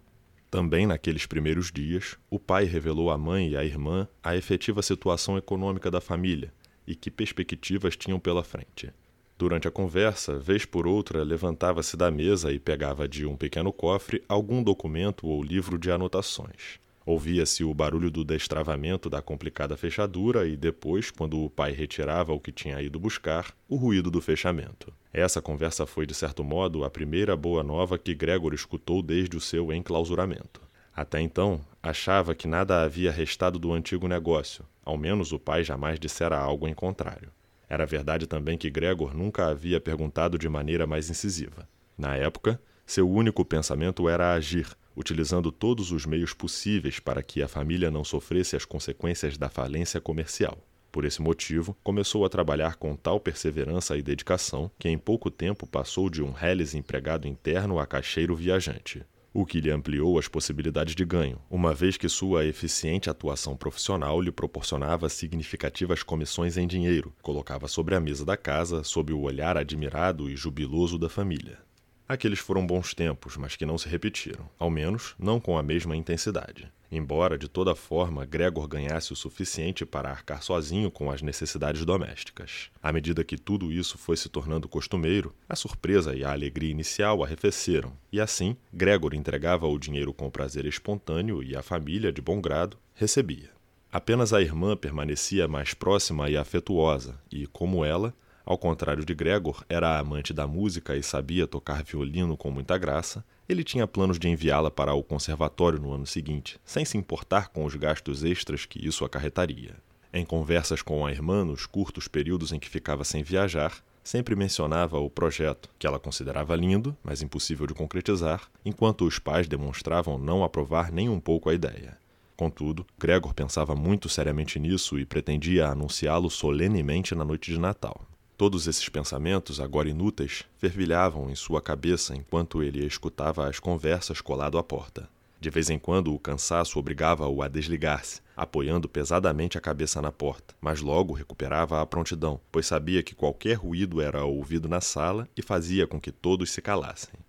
Também 0.52 0.86
naqueles 0.86 1.26
primeiros 1.26 1.72
dias, 1.72 2.18
o 2.30 2.38
pai 2.38 2.66
revelou 2.66 3.10
à 3.10 3.18
mãe 3.18 3.52
e 3.52 3.56
à 3.56 3.64
irmã 3.64 4.06
a 4.22 4.36
efetiva 4.36 4.82
situação 4.82 5.38
econômica 5.38 5.90
da 5.90 6.02
família 6.02 6.54
e 6.86 6.94
que 6.94 7.10
perspectivas 7.10 7.96
tinham 7.96 8.20
pela 8.20 8.44
frente. 8.44 8.92
Durante 9.40 9.70
a 9.70 9.72
conversa, 9.72 10.38
vez 10.38 10.66
por 10.66 10.86
outra, 10.86 11.24
levantava-se 11.24 11.96
da 11.96 12.12
mesa 12.12 12.52
e 12.52 12.60
pegava 12.60 13.08
de 13.08 13.26
um 13.26 13.38
pequeno 13.38 13.72
cofre 13.72 14.22
algum 14.28 14.62
documento 14.62 15.26
ou 15.26 15.42
livro 15.42 15.80
de 15.80 15.90
anotações. 15.90 16.78
Ouvia-se 17.06 17.64
o 17.64 17.74
barulho 17.74 18.12
do 18.12 18.26
destravamento 18.26 19.10
da 19.10 19.22
complicada 19.22 19.78
fechadura 19.78 20.46
e 20.46 20.58
depois, 20.58 21.10
quando 21.10 21.42
o 21.42 21.50
pai 21.50 21.72
retirava 21.72 22.34
o 22.34 22.40
que 22.40 22.52
tinha 22.52 22.82
ido 22.82 23.00
buscar, 23.00 23.56
o 23.70 23.78
ruído 23.78 24.12
do 24.12 24.20
fechamento. 24.20 24.92
Essa 25.14 25.42
conversa 25.42 25.86
foi, 25.86 26.06
de 26.06 26.14
certo 26.14 26.44
modo, 26.44 26.84
a 26.84 26.90
primeira 26.90 27.34
boa 27.38 27.64
nova 27.64 27.98
que 27.98 28.14
Gregor 28.14 28.54
escutou 28.54 29.02
desde 29.02 29.38
o 29.38 29.42
seu 29.42 29.72
enclausuramento. 29.72 30.60
Até 30.94 31.22
então, 31.22 31.62
achava 31.82 32.36
que 32.36 32.46
nada 32.46 32.82
havia 32.82 33.10
restado 33.10 33.58
do 33.58 33.72
antigo 33.72 34.06
negócio, 34.06 34.66
ao 34.84 34.98
menos 34.98 35.32
o 35.32 35.40
pai 35.40 35.64
jamais 35.64 35.98
dissera 35.98 36.38
algo 36.38 36.68
em 36.68 36.74
contrário. 36.74 37.32
Era 37.70 37.86
verdade 37.86 38.26
também 38.26 38.58
que 38.58 38.70
Gregor 38.70 39.16
nunca 39.16 39.48
havia 39.48 39.80
perguntado 39.80 40.38
de 40.40 40.50
maneira 40.50 40.88
mais 40.88 41.10
incisiva. 41.10 41.70
Na 41.96 42.16
época, 42.16 42.60
seu 42.86 43.08
único 43.08 43.46
pensamento 43.46 44.10
era 44.10 44.34
agir, 44.34 44.68
utilizando 44.96 45.52
todos 45.52 45.92
os 45.92 46.06
meios 46.06 46.34
possíveis 46.34 47.00
para 47.00 47.22
que 47.22 47.44
a 47.44 47.48
família 47.48 47.92
não 47.92 48.04
sofresse 48.04 48.56
as 48.56 48.66
consequências 48.66 49.38
da 49.38 49.50
falência 49.50 50.02
comercial. 50.02 50.58
Por 50.92 51.06
esse 51.06 51.22
motivo, 51.22 51.78
começou 51.84 52.26
a 52.26 52.30
trabalhar 52.30 52.76
com 52.76 52.96
tal 52.96 53.20
perseverança 53.20 53.96
e 53.96 54.02
dedicação 54.02 54.72
que 54.80 54.90
em 54.90 54.98
pouco 54.98 55.30
tempo 55.30 55.68
passou 55.68 56.10
de 56.10 56.24
um 56.24 56.32
reles 56.32 56.74
empregado 56.74 57.28
interno 57.28 57.78
a 57.78 57.86
caixeiro 57.86 58.36
viajante 58.36 59.06
o 59.34 59.46
que 59.46 59.62
lhe 59.62 59.70
ampliou 59.70 60.18
as 60.18 60.28
possibilidades 60.28 60.96
de 60.96 61.06
ganho, 61.06 61.40
uma 61.50 61.74
vez 61.74 61.98
que 61.98 62.10
sua 62.10 62.46
eficiente 62.46 63.10
atuação 63.10 63.56
profissional 63.56 64.20
lhe 64.22 64.32
proporcionava 64.32 65.08
significativas 65.10 66.04
comissões 66.04 66.58
em 66.58 66.68
dinheiro, 66.68 67.14
colocava 67.22 67.68
sobre 67.68 67.96
a 67.96 68.00
mesa 68.00 68.26
da 68.26 68.36
casa 68.36 68.84
sob 68.84 69.14
o 69.14 69.22
olhar 69.22 69.58
admirado 69.58 70.30
e 70.30 70.36
jubiloso 70.36 70.98
da 70.98 71.10
família. 71.10 71.69
Aqueles 72.10 72.40
foram 72.40 72.66
bons 72.66 72.96
tempos, 72.96 73.38
mas 73.38 73.56
que 73.56 73.68
não 73.68 73.78
se 73.78 73.88
repetiram, 73.88 74.50
ao 74.58 74.68
menos 74.68 75.14
não 75.20 75.40
com 75.40 75.56
a 75.60 75.62
mesma 75.62 75.96
intensidade. 75.96 76.68
Embora, 76.92 77.38
de 77.38 77.48
toda 77.48 77.76
forma, 77.76 78.26
Gregor 78.26 78.68
ganhasse 78.68 79.14
o 79.14 79.16
suficiente 79.16 79.86
para 79.86 80.10
arcar 80.10 80.42
sozinho 80.42 80.90
com 80.90 81.12
as 81.12 81.22
necessidades 81.22 81.86
domésticas. 81.86 82.72
À 82.82 82.92
medida 82.92 83.24
que 83.24 83.38
tudo 83.38 83.72
isso 83.72 83.96
foi 83.96 84.18
se 84.18 84.28
tornando 84.28 84.68
costumeiro, 84.68 85.36
a 85.48 85.56
surpresa 85.56 86.16
e 86.16 86.24
a 86.24 86.32
alegria 86.32 86.72
inicial 86.72 87.24
arrefeceram, 87.24 87.94
e 88.12 88.20
assim 88.20 88.58
Gregor 88.74 89.14
entregava 89.14 89.68
o 89.68 89.78
dinheiro 89.78 90.12
com 90.12 90.32
prazer 90.32 90.66
espontâneo 90.66 91.44
e 91.44 91.56
a 91.56 91.62
família, 91.62 92.12
de 92.12 92.24
bom 92.24 92.42
grado, 92.42 92.76
recebia. 92.96 93.52
Apenas 93.92 94.34
a 94.34 94.42
irmã 94.42 94.76
permanecia 94.76 95.48
mais 95.48 95.76
próxima 95.76 96.28
e 96.28 96.36
afetuosa, 96.36 97.22
e, 97.32 97.46
como 97.46 97.86
ela, 97.86 98.16
ao 98.50 98.58
contrário 98.58 99.06
de 99.06 99.14
Gregor, 99.14 99.64
era 99.70 100.00
amante 100.00 100.34
da 100.34 100.48
música 100.48 100.98
e 100.98 101.04
sabia 101.04 101.46
tocar 101.46 101.84
violino 101.84 102.36
com 102.36 102.50
muita 102.50 102.80
graça, 102.80 103.24
ele 103.48 103.64
tinha 103.64 103.86
planos 103.86 104.18
de 104.18 104.28
enviá-la 104.28 104.72
para 104.72 104.92
o 104.96 105.04
conservatório 105.04 105.80
no 105.80 105.94
ano 105.94 106.08
seguinte, 106.08 106.60
sem 106.66 106.84
se 106.84 106.98
importar 106.98 107.50
com 107.50 107.64
os 107.64 107.76
gastos 107.76 108.24
extras 108.24 108.66
que 108.66 108.84
isso 108.84 109.06
acarretaria. 109.06 109.76
Em 110.12 110.26
conversas 110.26 110.82
com 110.82 111.06
a 111.06 111.12
irmã 111.12 111.46
nos 111.46 111.68
curtos 111.68 112.08
períodos 112.08 112.52
em 112.52 112.58
que 112.58 112.68
ficava 112.68 113.04
sem 113.04 113.22
viajar, 113.22 113.84
sempre 114.04 114.36
mencionava 114.36 114.98
o 114.98 115.12
projeto, 115.12 115.70
que 115.78 115.86
ela 115.86 116.00
considerava 116.00 116.56
lindo, 116.56 116.98
mas 117.04 117.22
impossível 117.22 117.68
de 117.68 117.76
concretizar, 117.76 118.50
enquanto 118.66 119.06
os 119.06 119.20
pais 119.20 119.48
demonstravam 119.48 120.18
não 120.18 120.44
aprovar 120.44 120.92
nem 120.92 121.08
um 121.08 121.20
pouco 121.20 121.52
a 121.52 121.54
ideia. 121.54 122.00
Contudo, 122.36 122.84
Gregor 122.98 123.32
pensava 123.32 123.76
muito 123.76 124.10
seriamente 124.10 124.58
nisso 124.58 124.98
e 124.98 125.06
pretendia 125.06 125.68
anunciá-lo 125.68 126.32
solenemente 126.32 127.14
na 127.14 127.24
noite 127.24 127.52
de 127.52 127.60
Natal. 127.60 128.10
Todos 128.40 128.68
esses 128.68 128.88
pensamentos, 128.88 129.60
agora 129.60 129.90
inúteis, 129.90 130.46
fervilhavam 130.58 131.30
em 131.30 131.36
sua 131.36 131.62
cabeça 131.62 132.16
enquanto 132.16 132.64
ele 132.64 132.86
escutava 132.86 133.50
as 133.50 133.60
conversas 133.60 134.22
colado 134.22 134.58
à 134.58 134.64
porta. 134.64 135.10
De 135.42 135.50
vez 135.50 135.70
em 135.70 135.78
quando, 135.78 136.14
o 136.14 136.18
cansaço 136.18 136.80
obrigava-o 136.80 137.44
a 137.44 137.50
desligar-se, 137.50 138.22
apoiando 138.38 138.88
pesadamente 138.88 139.58
a 139.58 139.62
cabeça 139.62 140.02
na 140.02 140.10
porta, 140.10 140.56
mas 140.62 140.80
logo 140.80 141.14
recuperava 141.14 141.82
a 141.82 141.86
prontidão, 141.86 142.40
pois 142.50 142.66
sabia 142.66 143.04
que 143.04 143.14
qualquer 143.14 143.56
ruído 143.56 144.00
era 144.00 144.24
ouvido 144.24 144.70
na 144.70 144.80
sala 144.80 145.28
e 145.36 145.42
fazia 145.42 145.86
com 145.86 146.00
que 146.00 146.10
todos 146.10 146.50
se 146.50 146.62
calassem. 146.62 147.20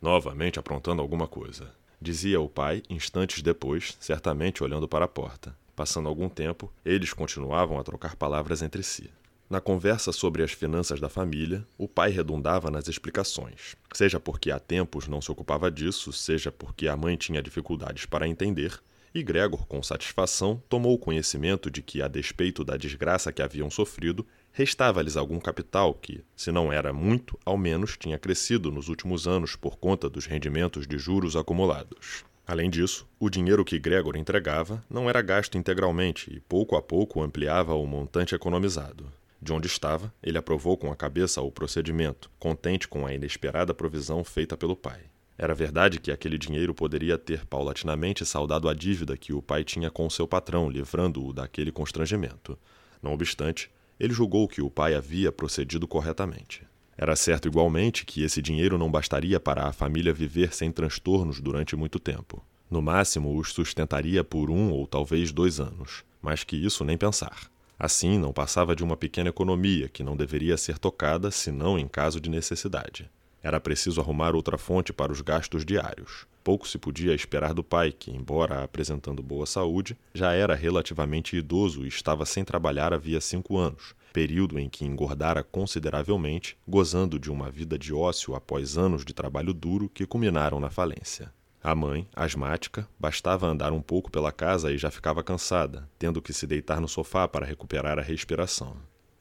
Novamente 0.00 0.56
aprontando 0.56 1.02
alguma 1.02 1.26
coisa, 1.26 1.74
dizia 2.00 2.40
o 2.40 2.48
pai 2.48 2.84
instantes 2.88 3.42
depois, 3.42 3.96
certamente 3.98 4.62
olhando 4.62 4.86
para 4.86 5.04
a 5.04 5.08
porta. 5.08 5.52
Passando 5.74 6.08
algum 6.08 6.28
tempo, 6.28 6.72
eles 6.84 7.12
continuavam 7.12 7.76
a 7.76 7.82
trocar 7.82 8.14
palavras 8.14 8.62
entre 8.62 8.84
si. 8.84 9.10
Na 9.50 9.62
conversa 9.62 10.12
sobre 10.12 10.42
as 10.42 10.52
finanças 10.52 11.00
da 11.00 11.08
família, 11.08 11.66
o 11.78 11.88
pai 11.88 12.10
redundava 12.10 12.70
nas 12.70 12.86
explicações, 12.86 13.76
seja 13.94 14.20
porque 14.20 14.50
há 14.50 14.58
tempos 14.58 15.08
não 15.08 15.22
se 15.22 15.32
ocupava 15.32 15.70
disso, 15.70 16.12
seja 16.12 16.52
porque 16.52 16.86
a 16.86 16.94
mãe 16.94 17.16
tinha 17.16 17.40
dificuldades 17.40 18.04
para 18.04 18.28
entender, 18.28 18.78
e 19.14 19.22
Gregor, 19.22 19.66
com 19.66 19.82
satisfação, 19.82 20.62
tomou 20.68 20.98
conhecimento 20.98 21.70
de 21.70 21.80
que, 21.80 22.02
a 22.02 22.08
despeito 22.08 22.62
da 22.62 22.76
desgraça 22.76 23.32
que 23.32 23.40
haviam 23.40 23.70
sofrido, 23.70 24.26
restava-lhes 24.52 25.16
algum 25.16 25.40
capital 25.40 25.94
que, 25.94 26.22
se 26.36 26.52
não 26.52 26.70
era 26.70 26.92
muito, 26.92 27.38
ao 27.42 27.56
menos 27.56 27.96
tinha 27.96 28.18
crescido 28.18 28.70
nos 28.70 28.88
últimos 28.88 29.26
anos 29.26 29.56
por 29.56 29.78
conta 29.78 30.10
dos 30.10 30.26
rendimentos 30.26 30.86
de 30.86 30.98
juros 30.98 31.36
acumulados. 31.36 32.22
Além 32.46 32.68
disso, 32.68 33.08
o 33.18 33.30
dinheiro 33.30 33.64
que 33.64 33.78
Gregor 33.78 34.16
entregava 34.16 34.84
não 34.90 35.08
era 35.08 35.22
gasto 35.22 35.56
integralmente 35.56 36.30
e 36.34 36.40
pouco 36.40 36.76
a 36.76 36.82
pouco 36.82 37.22
ampliava 37.22 37.74
o 37.74 37.86
montante 37.86 38.34
economizado. 38.34 39.10
De 39.40 39.52
onde 39.52 39.66
estava, 39.68 40.12
ele 40.22 40.36
aprovou 40.36 40.76
com 40.76 40.90
a 40.90 40.96
cabeça 40.96 41.40
o 41.40 41.50
procedimento, 41.50 42.30
contente 42.38 42.88
com 42.88 43.06
a 43.06 43.14
inesperada 43.14 43.72
provisão 43.72 44.24
feita 44.24 44.56
pelo 44.56 44.76
pai. 44.76 45.02
Era 45.38 45.54
verdade 45.54 46.00
que 46.00 46.10
aquele 46.10 46.36
dinheiro 46.36 46.74
poderia 46.74 47.16
ter 47.16 47.46
paulatinamente 47.46 48.26
saldado 48.26 48.68
a 48.68 48.74
dívida 48.74 49.16
que 49.16 49.32
o 49.32 49.40
pai 49.40 49.62
tinha 49.62 49.88
com 49.88 50.10
seu 50.10 50.26
patrão, 50.26 50.68
livrando-o 50.68 51.32
daquele 51.32 51.70
constrangimento. 51.70 52.58
Não 53.00 53.12
obstante, 53.12 53.70
ele 54.00 54.12
julgou 54.12 54.48
que 54.48 54.60
o 54.60 54.68
pai 54.68 54.94
havia 54.94 55.30
procedido 55.30 55.86
corretamente. 55.86 56.66
Era 56.96 57.14
certo 57.14 57.46
igualmente 57.46 58.04
que 58.04 58.24
esse 58.24 58.42
dinheiro 58.42 58.76
não 58.76 58.90
bastaria 58.90 59.38
para 59.38 59.68
a 59.68 59.72
família 59.72 60.12
viver 60.12 60.52
sem 60.52 60.72
transtornos 60.72 61.40
durante 61.40 61.76
muito 61.76 62.00
tempo. 62.00 62.44
No 62.68 62.82
máximo, 62.82 63.38
os 63.38 63.52
sustentaria 63.52 64.24
por 64.24 64.50
um 64.50 64.72
ou 64.72 64.84
talvez 64.88 65.30
dois 65.30 65.60
anos, 65.60 66.04
mas 66.20 66.42
que 66.42 66.56
isso 66.56 66.84
nem 66.84 66.98
pensar. 66.98 67.48
Assim, 67.78 68.18
não 68.18 68.32
passava 68.32 68.74
de 68.74 68.82
uma 68.82 68.96
pequena 68.96 69.28
economia 69.28 69.88
que 69.88 70.02
não 70.02 70.16
deveria 70.16 70.56
ser 70.56 70.78
tocada 70.78 71.30
senão 71.30 71.78
em 71.78 71.86
caso 71.86 72.20
de 72.20 72.28
necessidade. 72.28 73.08
Era 73.40 73.60
preciso 73.60 74.00
arrumar 74.00 74.34
outra 74.34 74.58
fonte 74.58 74.92
para 74.92 75.12
os 75.12 75.20
gastos 75.20 75.64
diários. 75.64 76.26
Pouco 76.42 76.66
se 76.66 76.76
podia 76.76 77.14
esperar 77.14 77.54
do 77.54 77.62
pai, 77.62 77.92
que, 77.92 78.10
embora 78.10 78.64
apresentando 78.64 79.22
boa 79.22 79.46
saúde, 79.46 79.96
já 80.12 80.32
era 80.32 80.56
relativamente 80.56 81.36
idoso 81.36 81.84
e 81.84 81.88
estava 81.88 82.26
sem 82.26 82.44
trabalhar 82.44 82.92
havia 82.92 83.20
cinco 83.20 83.56
anos, 83.56 83.94
período 84.12 84.58
em 84.58 84.68
que 84.68 84.84
engordara 84.84 85.44
consideravelmente, 85.44 86.56
gozando 86.66 87.16
de 87.16 87.30
uma 87.30 87.48
vida 87.48 87.78
de 87.78 87.94
ócio 87.94 88.34
após 88.34 88.76
anos 88.76 89.04
de 89.04 89.14
trabalho 89.14 89.54
duro 89.54 89.88
que 89.88 90.04
culminaram 90.04 90.58
na 90.58 90.70
falência. 90.70 91.32
A 91.62 91.74
mãe, 91.74 92.06
asmática, 92.14 92.88
bastava 92.98 93.46
andar 93.46 93.72
um 93.72 93.82
pouco 93.82 94.10
pela 94.10 94.30
casa 94.30 94.70
e 94.72 94.78
já 94.78 94.90
ficava 94.90 95.24
cansada, 95.24 95.88
tendo 95.98 96.22
que 96.22 96.32
se 96.32 96.46
deitar 96.46 96.80
no 96.80 96.88
sofá 96.88 97.26
para 97.26 97.44
recuperar 97.44 97.98
a 97.98 98.02
respiração. 98.02 98.76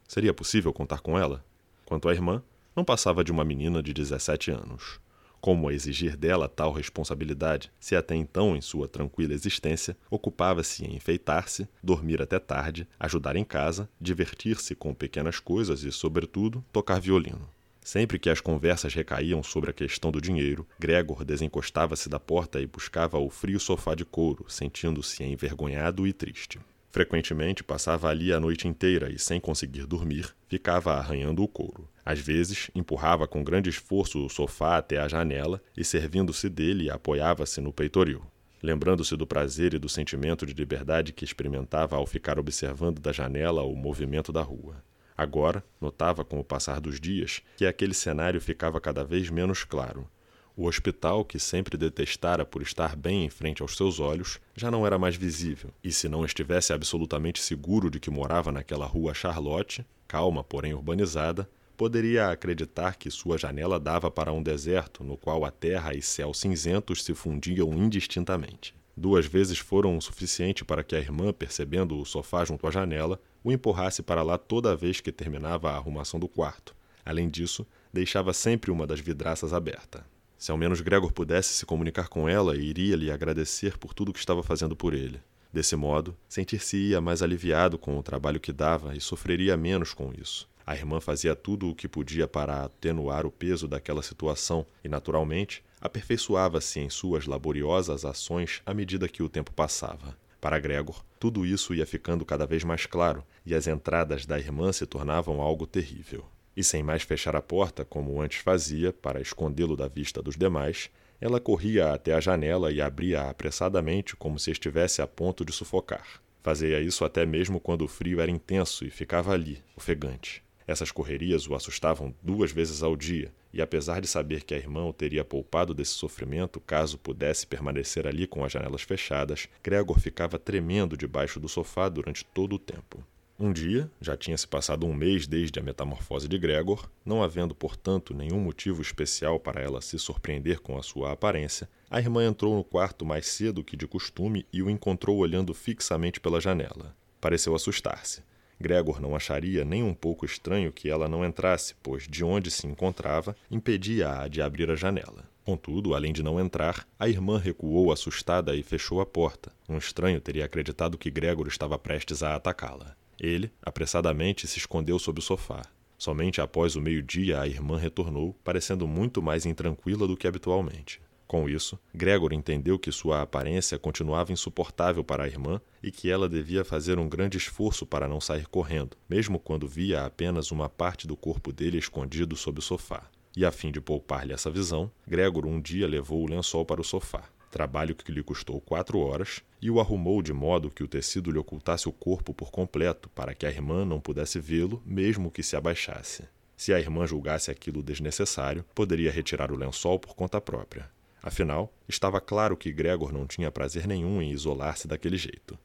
Seria 0.07 0.33
possível 0.33 0.71
contar 0.71 0.99
com 0.99 1.17
ela? 1.17 1.43
Quanto 1.83 2.07
à 2.07 2.13
irmã, 2.13 2.43
não 2.75 2.85
passava 2.85 3.23
de 3.23 3.31
uma 3.31 3.43
menina 3.43 3.81
de 3.81 3.91
17 3.91 4.51
anos. 4.51 4.99
Como 5.41 5.71
exigir 5.71 6.15
dela 6.15 6.47
tal 6.47 6.71
responsabilidade, 6.71 7.71
se 7.79 7.95
até 7.95 8.15
então, 8.15 8.55
em 8.55 8.61
sua 8.61 8.87
tranquila 8.87 9.33
existência, 9.33 9.97
ocupava-se 10.09 10.85
em 10.85 10.95
enfeitar-se, 10.95 11.67
dormir 11.81 12.21
até 12.21 12.39
tarde, 12.39 12.87
ajudar 12.99 13.35
em 13.35 13.43
casa, 13.43 13.89
divertir-se 13.99 14.75
com 14.75 14.93
pequenas 14.93 15.39
coisas 15.39 15.83
e, 15.83 15.91
sobretudo, 15.91 16.63
tocar 16.71 16.99
violino? 16.99 17.49
Sempre 17.87 18.19
que 18.19 18.29
as 18.29 18.41
conversas 18.41 18.93
recaíam 18.93 19.41
sobre 19.41 19.69
a 19.69 19.73
questão 19.73 20.11
do 20.11 20.19
dinheiro, 20.19 20.67
Gregor 20.77 21.23
desencostava-se 21.23 22.09
da 22.09 22.19
porta 22.19 22.59
e 22.59 22.67
buscava 22.67 23.17
o 23.17 23.29
frio 23.29 23.61
sofá 23.61 23.95
de 23.95 24.03
couro, 24.03 24.43
sentindo-se 24.49 25.23
envergonhado 25.23 26.05
e 26.05 26.11
triste. 26.11 26.59
Frequentemente 26.91 27.63
passava 27.63 28.09
ali 28.09 28.33
a 28.33 28.41
noite 28.41 28.67
inteira 28.67 29.09
e, 29.09 29.17
sem 29.17 29.39
conseguir 29.39 29.85
dormir, 29.85 30.35
ficava 30.49 30.95
arranhando 30.95 31.41
o 31.41 31.47
couro. 31.47 31.87
Às 32.03 32.19
vezes, 32.19 32.69
empurrava 32.75 33.25
com 33.25 33.41
grande 33.41 33.69
esforço 33.69 34.25
o 34.25 34.29
sofá 34.29 34.75
até 34.75 34.97
a 34.97 35.07
janela 35.07 35.63
e, 35.77 35.85
servindo-se 35.85 36.49
dele, 36.49 36.89
apoiava-se 36.89 37.61
no 37.61 37.71
peitoril. 37.71 38.21
Lembrando-se 38.61 39.15
do 39.15 39.25
prazer 39.25 39.73
e 39.73 39.79
do 39.79 39.87
sentimento 39.87 40.45
de 40.45 40.53
liberdade 40.53 41.13
que 41.13 41.23
experimentava 41.23 41.95
ao 41.95 42.05
ficar 42.05 42.37
observando 42.37 42.99
da 42.99 43.13
janela 43.13 43.63
o 43.63 43.77
movimento 43.77 44.33
da 44.33 44.41
rua. 44.41 44.75
Agora, 45.17 45.63
notava 45.81 46.23
com 46.23 46.39
o 46.39 46.43
passar 46.43 46.79
dos 46.79 46.99
dias 46.99 47.41
que 47.57 47.65
aquele 47.65 47.95
cenário 47.95 48.39
ficava 48.39 48.79
cada 48.79 49.03
vez 49.03 49.31
menos 49.31 49.63
claro. 49.63 50.07
O 50.55 50.67
hospital, 50.67 51.25
que 51.25 51.39
sempre 51.39 51.77
detestara 51.77 52.45
por 52.45 52.61
estar 52.61 52.95
bem 52.95 53.25
em 53.25 53.29
frente 53.29 53.61
aos 53.61 53.75
seus 53.75 53.99
olhos, 53.99 54.39
já 54.55 54.69
não 54.69 54.85
era 54.85 54.97
mais 54.97 55.15
visível, 55.15 55.71
e 55.83 55.91
se 55.91 56.07
não 56.07 56.23
estivesse 56.23 56.71
absolutamente 56.71 57.41
seguro 57.41 57.89
de 57.89 57.99
que 57.99 58.11
morava 58.11 58.51
naquela 58.51 58.85
rua 58.85 59.13
Charlotte, 59.13 59.85
calma, 60.07 60.43
porém 60.43 60.73
urbanizada, 60.73 61.49
poderia 61.75 62.29
acreditar 62.29 62.95
que 62.95 63.11
sua 63.11 63.37
janela 63.37 63.79
dava 63.79 64.09
para 64.09 64.33
um 64.33 64.41
deserto 64.41 65.03
no 65.03 65.15
qual 65.15 65.45
a 65.45 65.51
terra 65.51 65.95
e 65.95 66.01
céu 66.01 66.33
cinzentos 66.33 67.03
se 67.03 67.13
fundiam 67.13 67.71
indistintamente. 67.73 68.76
Duas 68.99 69.27
vezes 69.27 69.59
foram 69.59 69.95
o 69.95 70.01
suficiente 70.01 70.65
para 70.65 70.83
que 70.83 70.95
a 70.95 70.99
irmã, 70.99 71.31
percebendo 71.31 71.99
o 71.99 72.03
sofá 72.03 72.43
junto 72.43 72.65
à 72.65 72.71
janela, 72.71 73.21
o 73.43 73.51
empurrasse 73.51 74.01
para 74.01 74.23
lá 74.23 74.39
toda 74.39 74.75
vez 74.75 74.99
que 74.99 75.11
terminava 75.11 75.69
a 75.69 75.75
arrumação 75.75 76.19
do 76.19 76.27
quarto. 76.27 76.75
Além 77.05 77.29
disso, 77.29 77.63
deixava 77.93 78.33
sempre 78.33 78.71
uma 78.71 78.87
das 78.87 78.99
vidraças 78.99 79.53
aberta. 79.53 80.03
Se 80.35 80.49
ao 80.49 80.57
menos 80.57 80.81
Gregor 80.81 81.11
pudesse 81.11 81.53
se 81.53 81.63
comunicar 81.63 82.07
com 82.07 82.27
ela, 82.27 82.57
iria 82.57 82.95
lhe 82.95 83.11
agradecer 83.11 83.77
por 83.77 83.93
tudo 83.93 84.11
que 84.11 84.17
estava 84.17 84.41
fazendo 84.41 84.75
por 84.75 84.95
ele. 84.95 85.21
Desse 85.53 85.75
modo, 85.75 86.17
sentir-se-ia 86.27 86.99
mais 86.99 87.21
aliviado 87.21 87.77
com 87.77 87.99
o 87.99 88.03
trabalho 88.03 88.39
que 88.39 88.51
dava 88.51 88.95
e 88.95 88.99
sofreria 88.99 89.55
menos 89.55 89.93
com 89.93 90.11
isso. 90.11 90.49
A 90.65 90.75
irmã 90.75 90.99
fazia 90.99 91.35
tudo 91.35 91.69
o 91.69 91.75
que 91.75 91.87
podia 91.87 92.27
para 92.27 92.63
atenuar 92.65 93.27
o 93.27 93.31
peso 93.31 93.67
daquela 93.67 94.01
situação 94.01 94.65
e, 94.83 94.89
naturalmente, 94.89 95.63
aperfeiçoava-se 95.79 96.79
em 96.79 96.89
suas 96.89 97.25
laboriosas 97.25 98.05
ações 98.05 98.61
à 98.65 98.73
medida 98.73 99.07
que 99.07 99.23
o 99.23 99.29
tempo 99.29 99.51
passava. 99.51 100.17
Para 100.39 100.59
Gregor, 100.59 101.03
tudo 101.19 101.45
isso 101.45 101.73
ia 101.73 101.85
ficando 101.85 102.25
cada 102.25 102.45
vez 102.45 102.63
mais 102.63 102.85
claro 102.85 103.23
e 103.45 103.55
as 103.55 103.67
entradas 103.67 104.25
da 104.25 104.37
irmã 104.37 104.71
se 104.71 104.85
tornavam 104.85 105.41
algo 105.41 105.65
terrível. 105.65 106.25
E 106.55 106.63
sem 106.63 106.81
mais 106.81 107.03
fechar 107.03 107.35
a 107.35 107.41
porta, 107.41 107.85
como 107.85 108.21
antes 108.21 108.39
fazia, 108.39 108.91
para 108.91 109.21
escondê-lo 109.21 109.75
da 109.75 109.87
vista 109.87 110.21
dos 110.21 110.35
demais, 110.35 110.89
ela 111.19 111.39
corria 111.39 111.93
até 111.93 112.13
a 112.13 112.19
janela 112.19 112.71
e 112.71 112.81
abria 112.81 113.29
apressadamente, 113.29 114.15
como 114.15 114.39
se 114.39 114.51
estivesse 114.51 115.01
a 115.01 115.07
ponto 115.07 115.43
de 115.43 115.51
sufocar. 115.51 116.21
Fazia 116.41 116.79
isso 116.79 117.03
até 117.03 117.25
mesmo 117.25 117.59
quando 117.59 117.83
o 117.83 117.87
frio 117.87 118.21
era 118.21 118.31
intenso 118.31 118.85
e 118.85 118.89
ficava 118.89 119.33
ali, 119.33 119.61
ofegante. 119.75 120.43
Essas 120.65 120.91
correrias 120.91 121.47
o 121.47 121.55
assustavam 121.55 122.13
duas 122.21 122.51
vezes 122.51 122.83
ao 122.83 122.95
dia, 122.95 123.33
e 123.57 123.61
apesar 123.61 123.99
de 123.99 124.07
saber 124.07 124.43
que 124.43 124.53
a 124.53 124.57
irmã 124.57 124.85
o 124.85 124.93
teria 124.93 125.25
poupado 125.25 125.73
desse 125.73 125.93
sofrimento 125.93 126.59
caso 126.59 126.95
pudesse 126.95 127.47
permanecer 127.47 128.05
ali 128.05 128.27
com 128.27 128.45
as 128.45 128.51
janelas 128.51 128.83
fechadas, 128.83 129.49
Gregor 129.63 129.99
ficava 129.99 130.37
tremendo 130.37 130.95
debaixo 130.95 131.39
do 131.39 131.49
sofá 131.49 131.89
durante 131.89 132.23
todo 132.23 132.53
o 132.53 132.59
tempo. 132.59 133.03
Um 133.39 133.51
dia, 133.51 133.89
já 133.99 134.15
tinha 134.15 134.37
se 134.37 134.47
passado 134.47 134.85
um 134.85 134.93
mês 134.93 135.25
desde 135.25 135.59
a 135.59 135.63
metamorfose 135.63 136.27
de 136.27 136.37
Gregor, 136.37 136.87
não 137.03 137.23
havendo, 137.23 137.55
portanto, 137.55 138.13
nenhum 138.13 138.39
motivo 138.39 138.79
especial 138.79 139.39
para 139.39 139.59
ela 139.59 139.81
se 139.81 139.97
surpreender 139.97 140.59
com 140.59 140.77
a 140.77 140.83
sua 140.83 141.11
aparência, 141.11 141.67
a 141.89 141.99
irmã 141.99 142.27
entrou 142.27 142.55
no 142.55 142.63
quarto 142.63 143.03
mais 143.07 143.25
cedo 143.25 143.63
que 143.63 143.75
de 143.75 143.87
costume 143.87 144.45
e 144.53 144.61
o 144.61 144.69
encontrou 144.69 145.17
olhando 145.17 145.51
fixamente 145.55 146.19
pela 146.19 146.39
janela. 146.39 146.95
Pareceu 147.19 147.55
assustar-se. 147.55 148.21
Gregor 148.59 148.99
não 148.99 149.15
acharia 149.15 149.63
nem 149.63 149.83
um 149.83 149.93
pouco 149.93 150.25
estranho 150.25 150.71
que 150.71 150.89
ela 150.89 151.07
não 151.07 151.25
entrasse, 151.25 151.75
pois 151.81 152.07
de 152.07 152.23
onde 152.23 152.49
se 152.49 152.65
encontrava 152.65 153.35
impedia-a 153.51 154.27
de 154.27 154.41
abrir 154.41 154.69
a 154.71 154.75
janela. 154.75 155.23
Contudo, 155.45 155.95
além 155.95 156.11
de 156.11 156.21
não 156.21 156.39
entrar, 156.39 156.85
a 156.99 157.07
irmã 157.07 157.37
recuou 157.37 157.91
assustada 157.91 158.55
e 158.55 158.63
fechou 158.63 158.99
a 158.99 159.05
porta. 159.05 159.51
Um 159.69 159.77
estranho 159.77 160.19
teria 160.19 160.43
acreditado 160.43 160.97
que 160.97 161.09
Gregor 161.09 161.47
estava 161.47 161.79
prestes 161.79 162.21
a 162.21 162.35
atacá-la. 162.35 162.97
Ele, 163.19 163.51
apressadamente, 163.61 164.45
se 164.47 164.57
escondeu 164.57 164.99
sob 164.99 165.19
o 165.19 165.23
sofá. 165.23 165.61
Somente 165.97 166.41
após 166.41 166.75
o 166.75 166.81
meio-dia 166.81 167.41
a 167.41 167.47
irmã 167.47 167.77
retornou, 167.77 168.35
parecendo 168.43 168.87
muito 168.87 169.21
mais 169.21 169.45
intranquila 169.45 170.07
do 170.07 170.17
que 170.17 170.27
habitualmente. 170.27 170.99
Com 171.27 171.49
isso, 171.49 171.77
Gregor 171.93 172.31
entendeu 172.31 172.79
que 172.79 172.89
sua 172.89 173.21
aparência 173.21 173.77
continuava 173.77 174.31
insuportável 174.31 175.03
para 175.03 175.25
a 175.25 175.27
irmã 175.27 175.59
e 175.83 175.91
que 175.91 176.09
ela 176.09 176.29
devia 176.29 176.63
fazer 176.63 176.97
um 176.97 177.09
grande 177.09 177.37
esforço 177.37 177.85
para 177.85 178.07
não 178.07 178.21
sair 178.21 178.47
correndo, 178.47 178.95
mesmo 179.09 179.37
quando 179.37 179.67
via 179.67 180.05
apenas 180.05 180.51
uma 180.51 180.69
parte 180.69 181.05
do 181.05 181.17
corpo 181.17 181.51
dele 181.51 181.77
escondido 181.77 182.35
sob 182.37 182.59
o 182.59 182.61
sofá. 182.61 183.09
E 183.35 183.45
a 183.45 183.51
fim 183.51 183.71
de 183.71 183.81
poupar-lhe 183.81 184.33
essa 184.33 184.49
visão, 184.49 184.89
Gregor 185.05 185.45
um 185.45 185.59
dia 185.59 185.85
levou 185.85 186.23
o 186.23 186.29
lençol 186.29 186.65
para 186.65 186.79
o 186.79 186.83
sofá, 186.83 187.23
trabalho 187.51 187.93
que 187.93 188.11
lhe 188.11 188.23
custou 188.23 188.61
quatro 188.61 188.99
horas, 188.99 189.43
e 189.61 189.69
o 189.69 189.81
arrumou 189.81 190.21
de 190.21 190.31
modo 190.31 190.71
que 190.71 190.83
o 190.83 190.87
tecido 190.87 191.29
lhe 191.29 191.37
ocultasse 191.37 191.89
o 191.89 191.91
corpo 191.91 192.33
por 192.33 192.49
completo, 192.49 193.09
para 193.09 193.35
que 193.35 193.45
a 193.45 193.49
irmã 193.49 193.83
não 193.83 193.99
pudesse 193.99 194.39
vê-lo, 194.39 194.81
mesmo 194.85 195.29
que 195.29 195.43
se 195.43 195.55
abaixasse. 195.57 196.23
Se 196.55 196.73
a 196.73 196.79
irmã 196.79 197.05
julgasse 197.05 197.51
aquilo 197.51 197.83
desnecessário, 197.83 198.65
poderia 198.73 199.11
retirar 199.11 199.51
o 199.51 199.55
lençol 199.55 199.99
por 199.99 200.15
conta 200.15 200.41
própria. 200.41 200.89
Afinal, 201.21 201.73
estava 201.87 202.21
claro 202.21 202.55
que 202.55 202.71
Gregor 202.71 203.11
não 203.11 203.25
tinha 203.25 203.51
prazer 203.51 203.87
nenhum 203.87 204.21
em 204.21 204.31
isolar-se 204.31 204.87
daquele 204.87 205.17
jeito. 205.17 205.57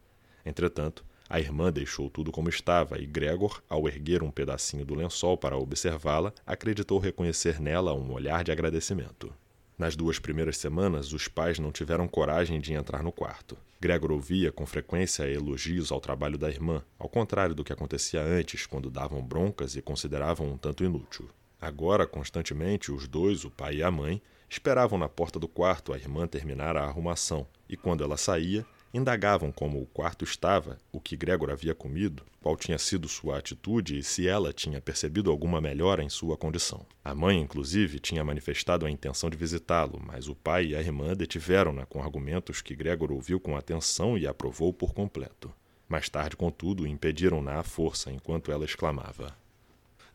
Entretanto, 0.44 1.04
a 1.28 1.40
irmã 1.40 1.72
deixou 1.72 2.10
tudo 2.10 2.30
como 2.30 2.48
estava 2.48 2.98
e 2.98 3.06
Gregor, 3.06 3.62
ao 3.68 3.88
erguer 3.88 4.22
um 4.22 4.30
pedacinho 4.30 4.84
do 4.84 4.94
lençol 4.94 5.38
para 5.38 5.56
observá-la, 5.56 6.32
acreditou 6.44 6.98
reconhecer 6.98 7.60
nela 7.60 7.94
um 7.94 8.12
olhar 8.12 8.44
de 8.44 8.52
agradecimento. 8.52 9.32
Nas 9.78 9.96
duas 9.96 10.18
primeiras 10.18 10.58
semanas, 10.58 11.12
os 11.12 11.28
pais 11.28 11.58
não 11.58 11.72
tiveram 11.72 12.06
coragem 12.06 12.60
de 12.60 12.74
entrar 12.74 13.02
no 13.02 13.10
quarto. 13.10 13.56
Gregor 13.80 14.12
ouvia 14.12 14.52
com 14.52 14.66
frequência 14.66 15.28
elogios 15.28 15.90
ao 15.90 16.00
trabalho 16.00 16.36
da 16.36 16.48
irmã, 16.48 16.84
ao 16.98 17.08
contrário 17.08 17.54
do 17.54 17.64
que 17.64 17.72
acontecia 17.72 18.22
antes, 18.22 18.66
quando 18.66 18.90
davam 18.90 19.22
broncas 19.22 19.74
e 19.74 19.82
consideravam 19.82 20.46
um 20.46 20.56
tanto 20.56 20.84
inútil. 20.84 21.28
Agora, 21.60 22.06
constantemente, 22.06 22.92
os 22.92 23.08
dois, 23.08 23.44
o 23.44 23.50
pai 23.50 23.76
e 23.76 23.82
a 23.82 23.90
mãe, 23.90 24.20
esperavam 24.52 24.98
na 24.98 25.08
porta 25.08 25.40
do 25.40 25.48
quarto 25.48 25.94
a 25.94 25.96
irmã 25.96 26.26
terminar 26.26 26.76
a 26.76 26.84
arrumação, 26.84 27.46
e 27.66 27.74
quando 27.74 28.04
ela 28.04 28.18
saía, 28.18 28.66
indagavam 28.92 29.50
como 29.50 29.80
o 29.80 29.86
quarto 29.86 30.26
estava, 30.26 30.76
o 30.92 31.00
que 31.00 31.16
Gregor 31.16 31.48
havia 31.48 31.74
comido, 31.74 32.22
qual 32.38 32.54
tinha 32.54 32.76
sido 32.76 33.08
sua 33.08 33.38
atitude 33.38 33.98
e 33.98 34.02
se 34.02 34.28
ela 34.28 34.52
tinha 34.52 34.78
percebido 34.78 35.30
alguma 35.30 35.58
melhora 35.58 36.04
em 36.04 36.10
sua 36.10 36.36
condição. 36.36 36.84
A 37.02 37.14
mãe, 37.14 37.40
inclusive, 37.40 37.98
tinha 37.98 38.22
manifestado 38.22 38.84
a 38.84 38.90
intenção 38.90 39.30
de 39.30 39.38
visitá-lo, 39.38 39.98
mas 40.04 40.28
o 40.28 40.34
pai 40.34 40.66
e 40.66 40.76
a 40.76 40.80
irmã 40.80 41.14
detiveram-na 41.14 41.86
com 41.86 42.02
argumentos 42.02 42.60
que 42.60 42.76
Gregor 42.76 43.10
ouviu 43.10 43.40
com 43.40 43.56
atenção 43.56 44.18
e 44.18 44.26
aprovou 44.26 44.70
por 44.70 44.92
completo. 44.92 45.50
Mais 45.88 46.10
tarde, 46.10 46.36
contudo, 46.36 46.86
impediram-na 46.86 47.58
à 47.58 47.62
força 47.62 48.12
enquanto 48.12 48.52
ela 48.52 48.66
exclamava: 48.66 49.34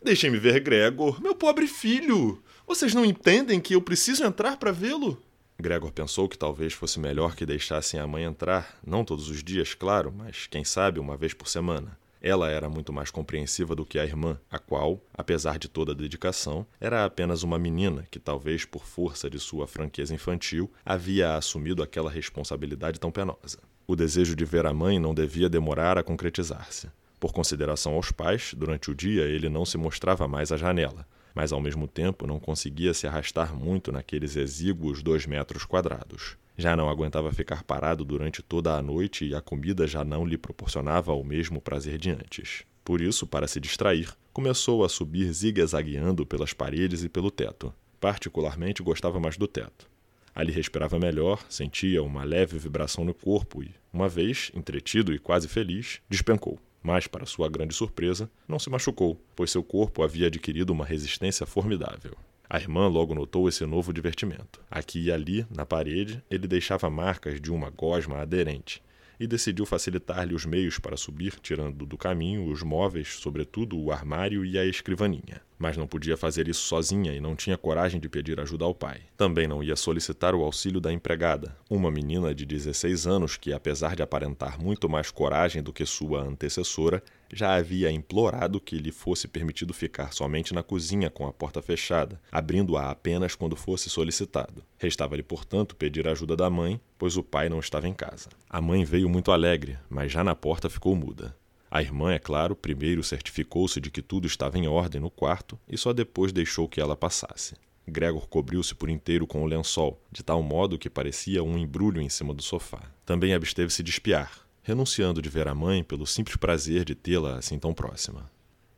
Deixem-me 0.02 0.38
ver 0.38 0.60
Gregor, 0.60 1.22
meu 1.22 1.36
pobre 1.36 1.68
filho! 1.68 2.42
Vocês 2.66 2.94
não 2.94 3.04
entendem 3.04 3.60
que 3.60 3.74
eu 3.74 3.82
preciso 3.82 4.24
entrar 4.24 4.58
para 4.58 4.72
vê-lo? 4.72 5.22
Gregor 5.60 5.92
pensou 5.92 6.30
que 6.30 6.38
talvez 6.38 6.74
fosse 6.74 7.00
melhor 7.00 7.36
que 7.36 7.46
deixassem 7.46 8.00
a 8.00 8.06
mãe 8.06 8.24
entrar, 8.24 8.78
não 8.86 9.04
todos 9.04 9.28
os 9.28 9.44
dias, 9.44 9.74
claro, 9.74 10.14
mas 10.16 10.46
quem 10.46 10.64
sabe 10.64 11.00
uma 11.00 11.18
vez 11.18 11.34
por 11.34 11.48
semana. 11.48 11.98
Ela 12.22 12.50
era 12.50 12.70
muito 12.70 12.94
mais 12.94 13.10
compreensiva 13.10 13.76
do 13.76 13.86
que 13.86 13.98
a 13.98 14.06
irmã, 14.06 14.40
a 14.52 14.60
qual, 14.60 15.02
apesar 15.14 15.58
de 15.58 15.68
toda 15.68 15.92
a 15.94 15.96
dedicação, 15.96 16.66
era 16.80 17.04
apenas 17.04 17.42
uma 17.42 17.58
menina 17.58 18.06
que, 18.12 18.20
talvez 18.20 18.66
por 18.66 18.86
força 18.86 19.30
de 19.30 19.40
sua 19.40 19.68
franqueza 19.68 20.14
infantil, 20.14 20.72
havia 20.86 21.36
assumido 21.36 21.82
aquela 21.82 22.10
responsabilidade 22.10 23.00
tão 23.00 23.12
penosa. 23.12 23.60
O 23.88 23.96
desejo 23.96 24.36
de 24.36 24.46
ver 24.46 24.66
a 24.66 24.74
mãe 24.74 25.00
não 25.00 25.14
devia 25.14 25.50
demorar 25.50 25.98
a 25.98 26.04
concretizar-se. 26.04 26.88
Por 27.20 27.34
consideração 27.34 27.94
aos 27.94 28.12
pais, 28.12 28.54
durante 28.56 28.92
o 28.92 28.96
dia 28.96 29.24
ele 29.24 29.50
não 29.50 29.66
se 29.66 29.78
mostrava 29.78 30.28
mais 30.28 30.52
à 30.52 30.58
janela, 30.58 31.06
mas 31.34 31.52
ao 31.52 31.60
mesmo 31.60 31.88
tempo 31.88 32.28
não 32.28 32.40
conseguia 32.40 32.94
se 32.94 33.08
arrastar 33.08 33.56
muito 33.56 33.92
naqueles 33.92 34.36
exíguos 34.36 35.02
dois 35.02 35.26
metros 35.26 35.66
quadrados. 35.66 36.38
Já 36.56 36.76
não 36.76 36.90
aguentava 36.90 37.32
ficar 37.32 37.64
parado 37.64 38.06
durante 38.06 38.42
toda 38.42 38.76
a 38.76 38.82
noite 38.82 39.26
e 39.26 39.36
a 39.36 39.42
comida 39.42 39.88
já 39.88 40.04
não 40.04 40.26
lhe 40.26 40.38
proporcionava 40.38 41.14
o 41.14 41.24
mesmo 41.24 41.60
prazer 41.60 41.98
de 41.98 42.10
antes. 42.12 42.64
Por 42.84 43.02
isso, 43.02 43.28
para 43.28 43.48
se 43.48 43.60
distrair, 43.60 44.12
começou 44.32 44.84
a 44.84 44.90
subir 44.90 45.32
zigue-zagueando 45.32 46.26
pelas 46.26 46.54
paredes 46.54 47.04
e 47.04 47.10
pelo 47.10 47.30
teto. 47.30 47.74
Particularmente 48.00 48.82
gostava 48.82 49.20
mais 49.20 49.38
do 49.38 49.48
teto. 49.48 49.90
Ali 50.34 50.52
respirava 50.52 51.00
melhor, 51.00 51.44
sentia 51.50 52.02
uma 52.04 52.24
leve 52.24 52.60
vibração 52.60 53.04
no 53.04 53.14
corpo 53.14 53.64
e, 53.64 53.74
uma 53.92 54.08
vez, 54.08 54.52
entretido 54.56 55.14
e 55.14 55.20
quase 55.20 55.48
feliz, 55.48 56.00
despencou 56.08 56.60
mas, 56.88 57.06
para 57.06 57.26
sua 57.26 57.50
grande 57.50 57.76
surpresa, 57.76 58.32
não 58.48 58.58
se 58.58 58.70
machucou, 58.70 59.20
pois 59.36 59.52
seu 59.52 59.62
corpo 59.62 60.04
havia 60.04 60.28
adquirido 60.28 60.70
uma 60.70 60.86
resistência 60.86 61.46
formidável. 61.46 62.16
A 62.50 62.58
irmã 62.58 62.88
logo 62.88 63.14
notou 63.14 63.50
esse 63.50 63.66
novo 63.66 63.92
divertimento. 63.92 64.62
Aqui 64.72 65.02
e 65.04 65.12
ali, 65.12 65.46
na 65.54 65.66
parede, 65.66 66.24
ele 66.32 66.48
deixava 66.48 66.90
marcas 66.90 67.42
de 67.42 67.52
uma 67.52 67.70
gosma 67.70 68.22
aderente. 68.22 68.82
E 69.20 69.26
decidiu 69.26 69.66
facilitar-lhe 69.66 70.36
os 70.36 70.46
meios 70.46 70.80
para 70.80 70.98
subir, 70.98 71.36
tirando 71.42 71.86
do 71.86 71.98
caminho 71.98 72.50
os 72.50 72.62
móveis, 72.64 73.16
sobretudo 73.20 73.80
o 73.80 73.92
armário 73.92 74.46
e 74.46 74.58
a 74.58 74.66
escrivaninha. 74.66 75.42
Mas 75.58 75.76
não 75.76 75.88
podia 75.88 76.16
fazer 76.16 76.48
isso 76.48 76.62
sozinha 76.62 77.14
e 77.14 77.20
não 77.20 77.36
tinha 77.36 77.58
coragem 77.58 78.00
de 78.00 78.08
pedir 78.08 78.40
ajuda 78.40 78.66
ao 78.66 78.76
pai. 78.76 79.02
Também 79.18 79.48
não 79.48 79.64
ia 79.64 79.76
solicitar 79.76 80.36
o 80.36 80.44
auxílio 80.44 80.80
da 80.80 80.94
empregada, 80.94 81.58
uma 81.70 81.90
menina 81.90 82.34
de 82.34 82.46
16 82.46 83.08
anos 83.08 83.38
que, 83.38 83.52
apesar 83.52 83.96
de 83.96 84.04
aparentar 84.04 84.62
muito 84.62 84.88
mais 84.88 85.10
coragem 85.10 85.64
do 85.64 85.74
que 85.74 85.86
sua 85.86 86.22
antecessora, 86.22 87.02
já 87.34 87.56
havia 87.56 87.92
implorado 87.92 88.60
que 88.60 88.78
lhe 88.78 88.92
fosse 88.92 89.28
permitido 89.28 89.74
ficar 89.74 90.14
somente 90.14 90.54
na 90.54 90.64
cozinha 90.64 91.10
com 91.10 91.28
a 91.28 91.34
porta 91.34 91.62
fechada, 91.62 92.20
abrindo-a 92.32 92.90
apenas 92.90 93.36
quando 93.36 93.56
fosse 93.56 93.90
solicitado. 93.90 94.64
Restava-lhe, 94.78 95.24
portanto, 95.24 95.76
pedir 95.76 96.08
ajuda 96.08 96.36
da 96.36 96.50
mãe, 96.50 96.80
pois 96.98 97.18
o 97.18 97.24
pai 97.24 97.50
não 97.50 97.60
estava 97.60 97.88
em 97.88 97.94
casa. 97.94 98.30
A 98.50 98.62
mãe 98.62 98.84
veio 98.84 99.10
muito 99.10 99.32
alegre, 99.32 99.78
mas 99.90 100.12
já 100.12 100.24
na 100.24 100.36
porta 100.36 100.70
ficou 100.70 100.96
muda. 100.96 101.36
A 101.70 101.82
irmã, 101.82 102.14
é 102.14 102.20
claro, 102.20 102.56
primeiro 102.56 103.04
certificou-se 103.04 103.82
de 103.82 103.92
que 103.92 104.02
tudo 104.02 104.26
estava 104.26 104.58
em 104.58 104.68
ordem 104.68 105.02
no 105.02 105.10
quarto 105.10 105.60
e 105.68 105.78
só 105.78 105.92
depois 105.92 106.32
deixou 106.32 106.68
que 106.68 106.80
ela 106.80 106.96
passasse. 106.96 107.56
Gregor 107.86 108.28
cobriu-se 108.28 108.76
por 108.76 108.90
inteiro 108.90 109.26
com 109.26 109.44
o 109.44 109.46
lençol, 109.46 110.02
de 110.12 110.24
tal 110.24 110.44
modo 110.44 110.78
que 110.78 110.90
parecia 110.90 111.44
um 111.44 111.58
embrulho 111.58 112.02
em 112.02 112.10
cima 112.10 112.34
do 112.34 112.42
sofá. 112.42 112.82
Também 113.06 113.34
absteve-se 113.34 113.82
de 113.82 113.92
espiar, 113.92 114.47
renunciando 114.68 115.22
de 115.22 115.30
ver 115.30 115.48
a 115.48 115.56
mãe 115.56 115.82
pelo 115.82 116.06
simples 116.06 116.36
prazer 116.36 116.84
de 116.84 116.94
tê-la 116.94 117.38
assim 117.38 117.58
tão 117.58 117.74
próxima. 117.74 118.30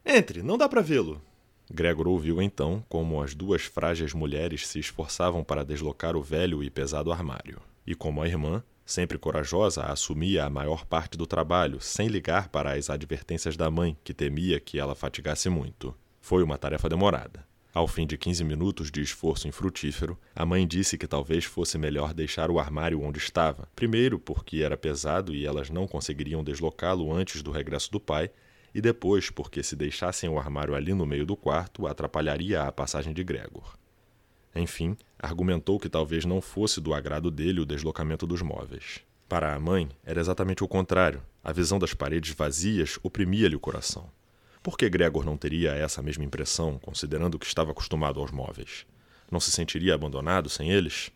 Entre, 0.05 0.43
não 0.43 0.55
dá 0.55 0.69
para 0.69 0.83
vê-lo. 0.83 1.19
Gregor 1.67 2.07
ouviu 2.07 2.39
então 2.43 2.85
como 2.87 3.19
as 3.19 3.33
duas 3.33 3.63
frágeis 3.63 4.13
mulheres 4.13 4.67
se 4.67 4.77
esforçavam 4.77 5.43
para 5.43 5.65
deslocar 5.65 6.15
o 6.15 6.21
velho 6.21 6.63
e 6.63 6.69
pesado 6.69 7.11
armário, 7.11 7.59
e 7.87 7.95
como 7.95 8.21
a 8.21 8.27
irmã, 8.27 8.63
sempre 8.85 9.17
corajosa, 9.17 9.81
assumia 9.81 10.45
a 10.45 10.49
maior 10.49 10.85
parte 10.85 11.17
do 11.17 11.25
trabalho, 11.25 11.81
sem 11.81 12.07
ligar 12.07 12.49
para 12.49 12.73
as 12.73 12.91
advertências 12.91 13.57
da 13.57 13.71
mãe, 13.71 13.97
que 14.03 14.13
temia 14.13 14.59
que 14.59 14.77
ela 14.77 14.93
fatigasse 14.93 15.49
muito. 15.49 15.95
Foi 16.21 16.43
uma 16.43 16.59
tarefa 16.59 16.87
demorada. 16.87 17.48
Ao 17.71 17.87
fim 17.87 18.07
de 18.07 18.17
15 18.17 18.43
minutos 18.43 18.89
de 18.89 18.99
esforço 19.01 19.47
infrutífero, 19.47 20.17
a 20.35 20.43
mãe 20.43 20.65
disse 20.65 20.97
que 20.97 21.07
talvez 21.07 21.45
fosse 21.45 21.77
melhor 21.77 22.15
deixar 22.15 22.49
o 22.49 22.57
armário 22.57 23.01
onde 23.01 23.19
estava, 23.19 23.67
primeiro 23.75 24.17
porque 24.17 24.63
era 24.63 24.75
pesado 24.75 25.35
e 25.35 25.45
elas 25.45 25.69
não 25.69 25.87
conseguiriam 25.87 26.43
deslocá-lo 26.43 27.13
antes 27.13 27.43
do 27.43 27.51
regresso 27.51 27.91
do 27.91 27.99
pai, 27.99 28.31
e 28.73 28.81
depois 28.81 29.29
porque 29.29 29.61
se 29.61 29.75
deixassem 29.75 30.29
o 30.29 30.39
armário 30.39 30.73
ali 30.73 30.93
no 30.93 31.05
meio 31.05 31.27
do 31.27 31.35
quarto, 31.35 31.85
atrapalharia 31.85 32.63
a 32.63 32.71
passagem 32.71 33.13
de 33.13 33.23
Gregor. 33.23 33.77
Enfim, 34.55 34.97
argumentou 35.17 35.79
que 35.79 35.89
talvez 35.89 36.25
não 36.25 36.41
fosse 36.41 36.81
do 36.81 36.93
agrado 36.93 37.29
dele 37.29 37.59
o 37.59 37.65
deslocamento 37.65 38.25
dos 38.25 38.41
móveis. 38.41 39.01
Para 39.27 39.53
a 39.53 39.59
mãe, 39.59 39.89
era 40.03 40.19
exatamente 40.19 40.63
o 40.63 40.67
contrário. 40.67 41.21
A 41.43 41.51
visão 41.51 41.77
das 41.77 41.93
paredes 41.93 42.33
vazias 42.33 42.97
oprimia-lhe 43.03 43.55
o 43.55 43.59
coração. 43.59 44.09
Por 44.61 44.77
que 44.77 44.89
Gregor 44.89 45.25
não 45.25 45.37
teria 45.37 45.71
essa 45.71 46.01
mesma 46.01 46.25
impressão, 46.25 46.77
considerando 46.79 47.39
que 47.39 47.45
estava 47.45 47.71
acostumado 47.71 48.19
aos 48.19 48.31
móveis? 48.31 48.85
Não 49.31 49.39
se 49.39 49.51
sentiria 49.51 49.95
abandonado 49.95 50.49
sem 50.49 50.69
eles? 50.71 51.11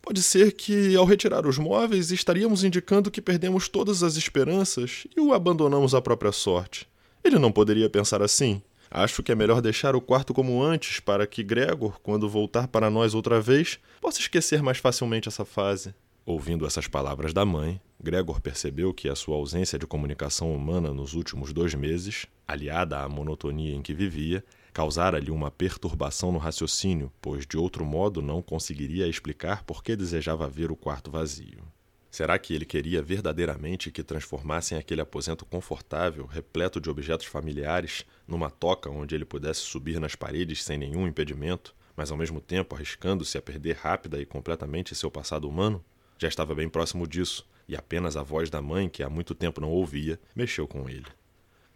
Pode 0.00 0.20
ser 0.20 0.52
que, 0.52 0.96
ao 0.96 1.04
retirar 1.04 1.46
os 1.46 1.58
móveis, 1.58 2.10
estaríamos 2.10 2.64
indicando 2.64 3.10
que 3.10 3.22
perdemos 3.22 3.68
todas 3.68 4.02
as 4.02 4.16
esperanças 4.16 5.06
e 5.16 5.20
o 5.20 5.32
abandonamos 5.32 5.94
à 5.94 6.02
própria 6.02 6.32
sorte. 6.32 6.88
Ele 7.22 7.38
não 7.38 7.52
poderia 7.52 7.88
pensar 7.88 8.20
assim. 8.20 8.60
Acho 8.90 9.22
que 9.22 9.30
é 9.30 9.34
melhor 9.34 9.62
deixar 9.62 9.94
o 9.94 10.00
quarto 10.00 10.34
como 10.34 10.60
antes, 10.60 10.98
para 10.98 11.24
que 11.24 11.44
Gregor, 11.44 12.00
quando 12.02 12.28
voltar 12.28 12.66
para 12.66 12.90
nós 12.90 13.14
outra 13.14 13.40
vez, 13.40 13.78
possa 14.00 14.18
esquecer 14.18 14.60
mais 14.60 14.78
facilmente 14.78 15.28
essa 15.28 15.44
fase. 15.44 15.94
Ouvindo 16.24 16.64
essas 16.64 16.86
palavras 16.86 17.32
da 17.32 17.44
mãe, 17.44 17.80
Gregor 18.00 18.40
percebeu 18.40 18.94
que 18.94 19.08
a 19.08 19.14
sua 19.16 19.34
ausência 19.34 19.76
de 19.76 19.88
comunicação 19.88 20.54
humana 20.54 20.94
nos 20.94 21.14
últimos 21.14 21.52
dois 21.52 21.74
meses, 21.74 22.26
aliada 22.46 23.00
à 23.00 23.08
monotonia 23.08 23.74
em 23.74 23.82
que 23.82 23.92
vivia, 23.92 24.44
causara-lhe 24.72 25.32
uma 25.32 25.50
perturbação 25.50 26.30
no 26.30 26.38
raciocínio, 26.38 27.12
pois 27.20 27.44
de 27.44 27.58
outro 27.58 27.84
modo 27.84 28.22
não 28.22 28.40
conseguiria 28.40 29.08
explicar 29.08 29.64
por 29.64 29.82
que 29.82 29.96
desejava 29.96 30.48
ver 30.48 30.70
o 30.70 30.76
quarto 30.76 31.10
vazio. 31.10 31.64
Será 32.08 32.38
que 32.38 32.54
ele 32.54 32.66
queria 32.66 33.02
verdadeiramente 33.02 33.90
que 33.90 34.04
transformassem 34.04 34.78
aquele 34.78 35.00
aposento 35.00 35.44
confortável, 35.44 36.26
repleto 36.26 36.80
de 36.80 36.88
objetos 36.88 37.26
familiares, 37.26 38.04
numa 38.28 38.48
toca 38.48 38.88
onde 38.88 39.14
ele 39.14 39.24
pudesse 39.24 39.60
subir 39.60 39.98
nas 39.98 40.14
paredes 40.14 40.62
sem 40.62 40.78
nenhum 40.78 41.08
impedimento, 41.08 41.74
mas 41.96 42.12
ao 42.12 42.16
mesmo 42.16 42.40
tempo 42.40 42.76
arriscando-se 42.76 43.36
a 43.36 43.42
perder 43.42 43.76
rápida 43.76 44.20
e 44.20 44.26
completamente 44.26 44.94
seu 44.94 45.10
passado 45.10 45.48
humano? 45.48 45.84
Já 46.22 46.28
estava 46.28 46.54
bem 46.54 46.68
próximo 46.68 47.04
disso, 47.04 47.44
e 47.66 47.74
apenas 47.74 48.16
a 48.16 48.22
voz 48.22 48.48
da 48.48 48.62
mãe, 48.62 48.88
que 48.88 49.02
há 49.02 49.10
muito 49.10 49.34
tempo 49.34 49.60
não 49.60 49.68
ouvia, 49.68 50.20
mexeu 50.36 50.68
com 50.68 50.88
ele. 50.88 51.08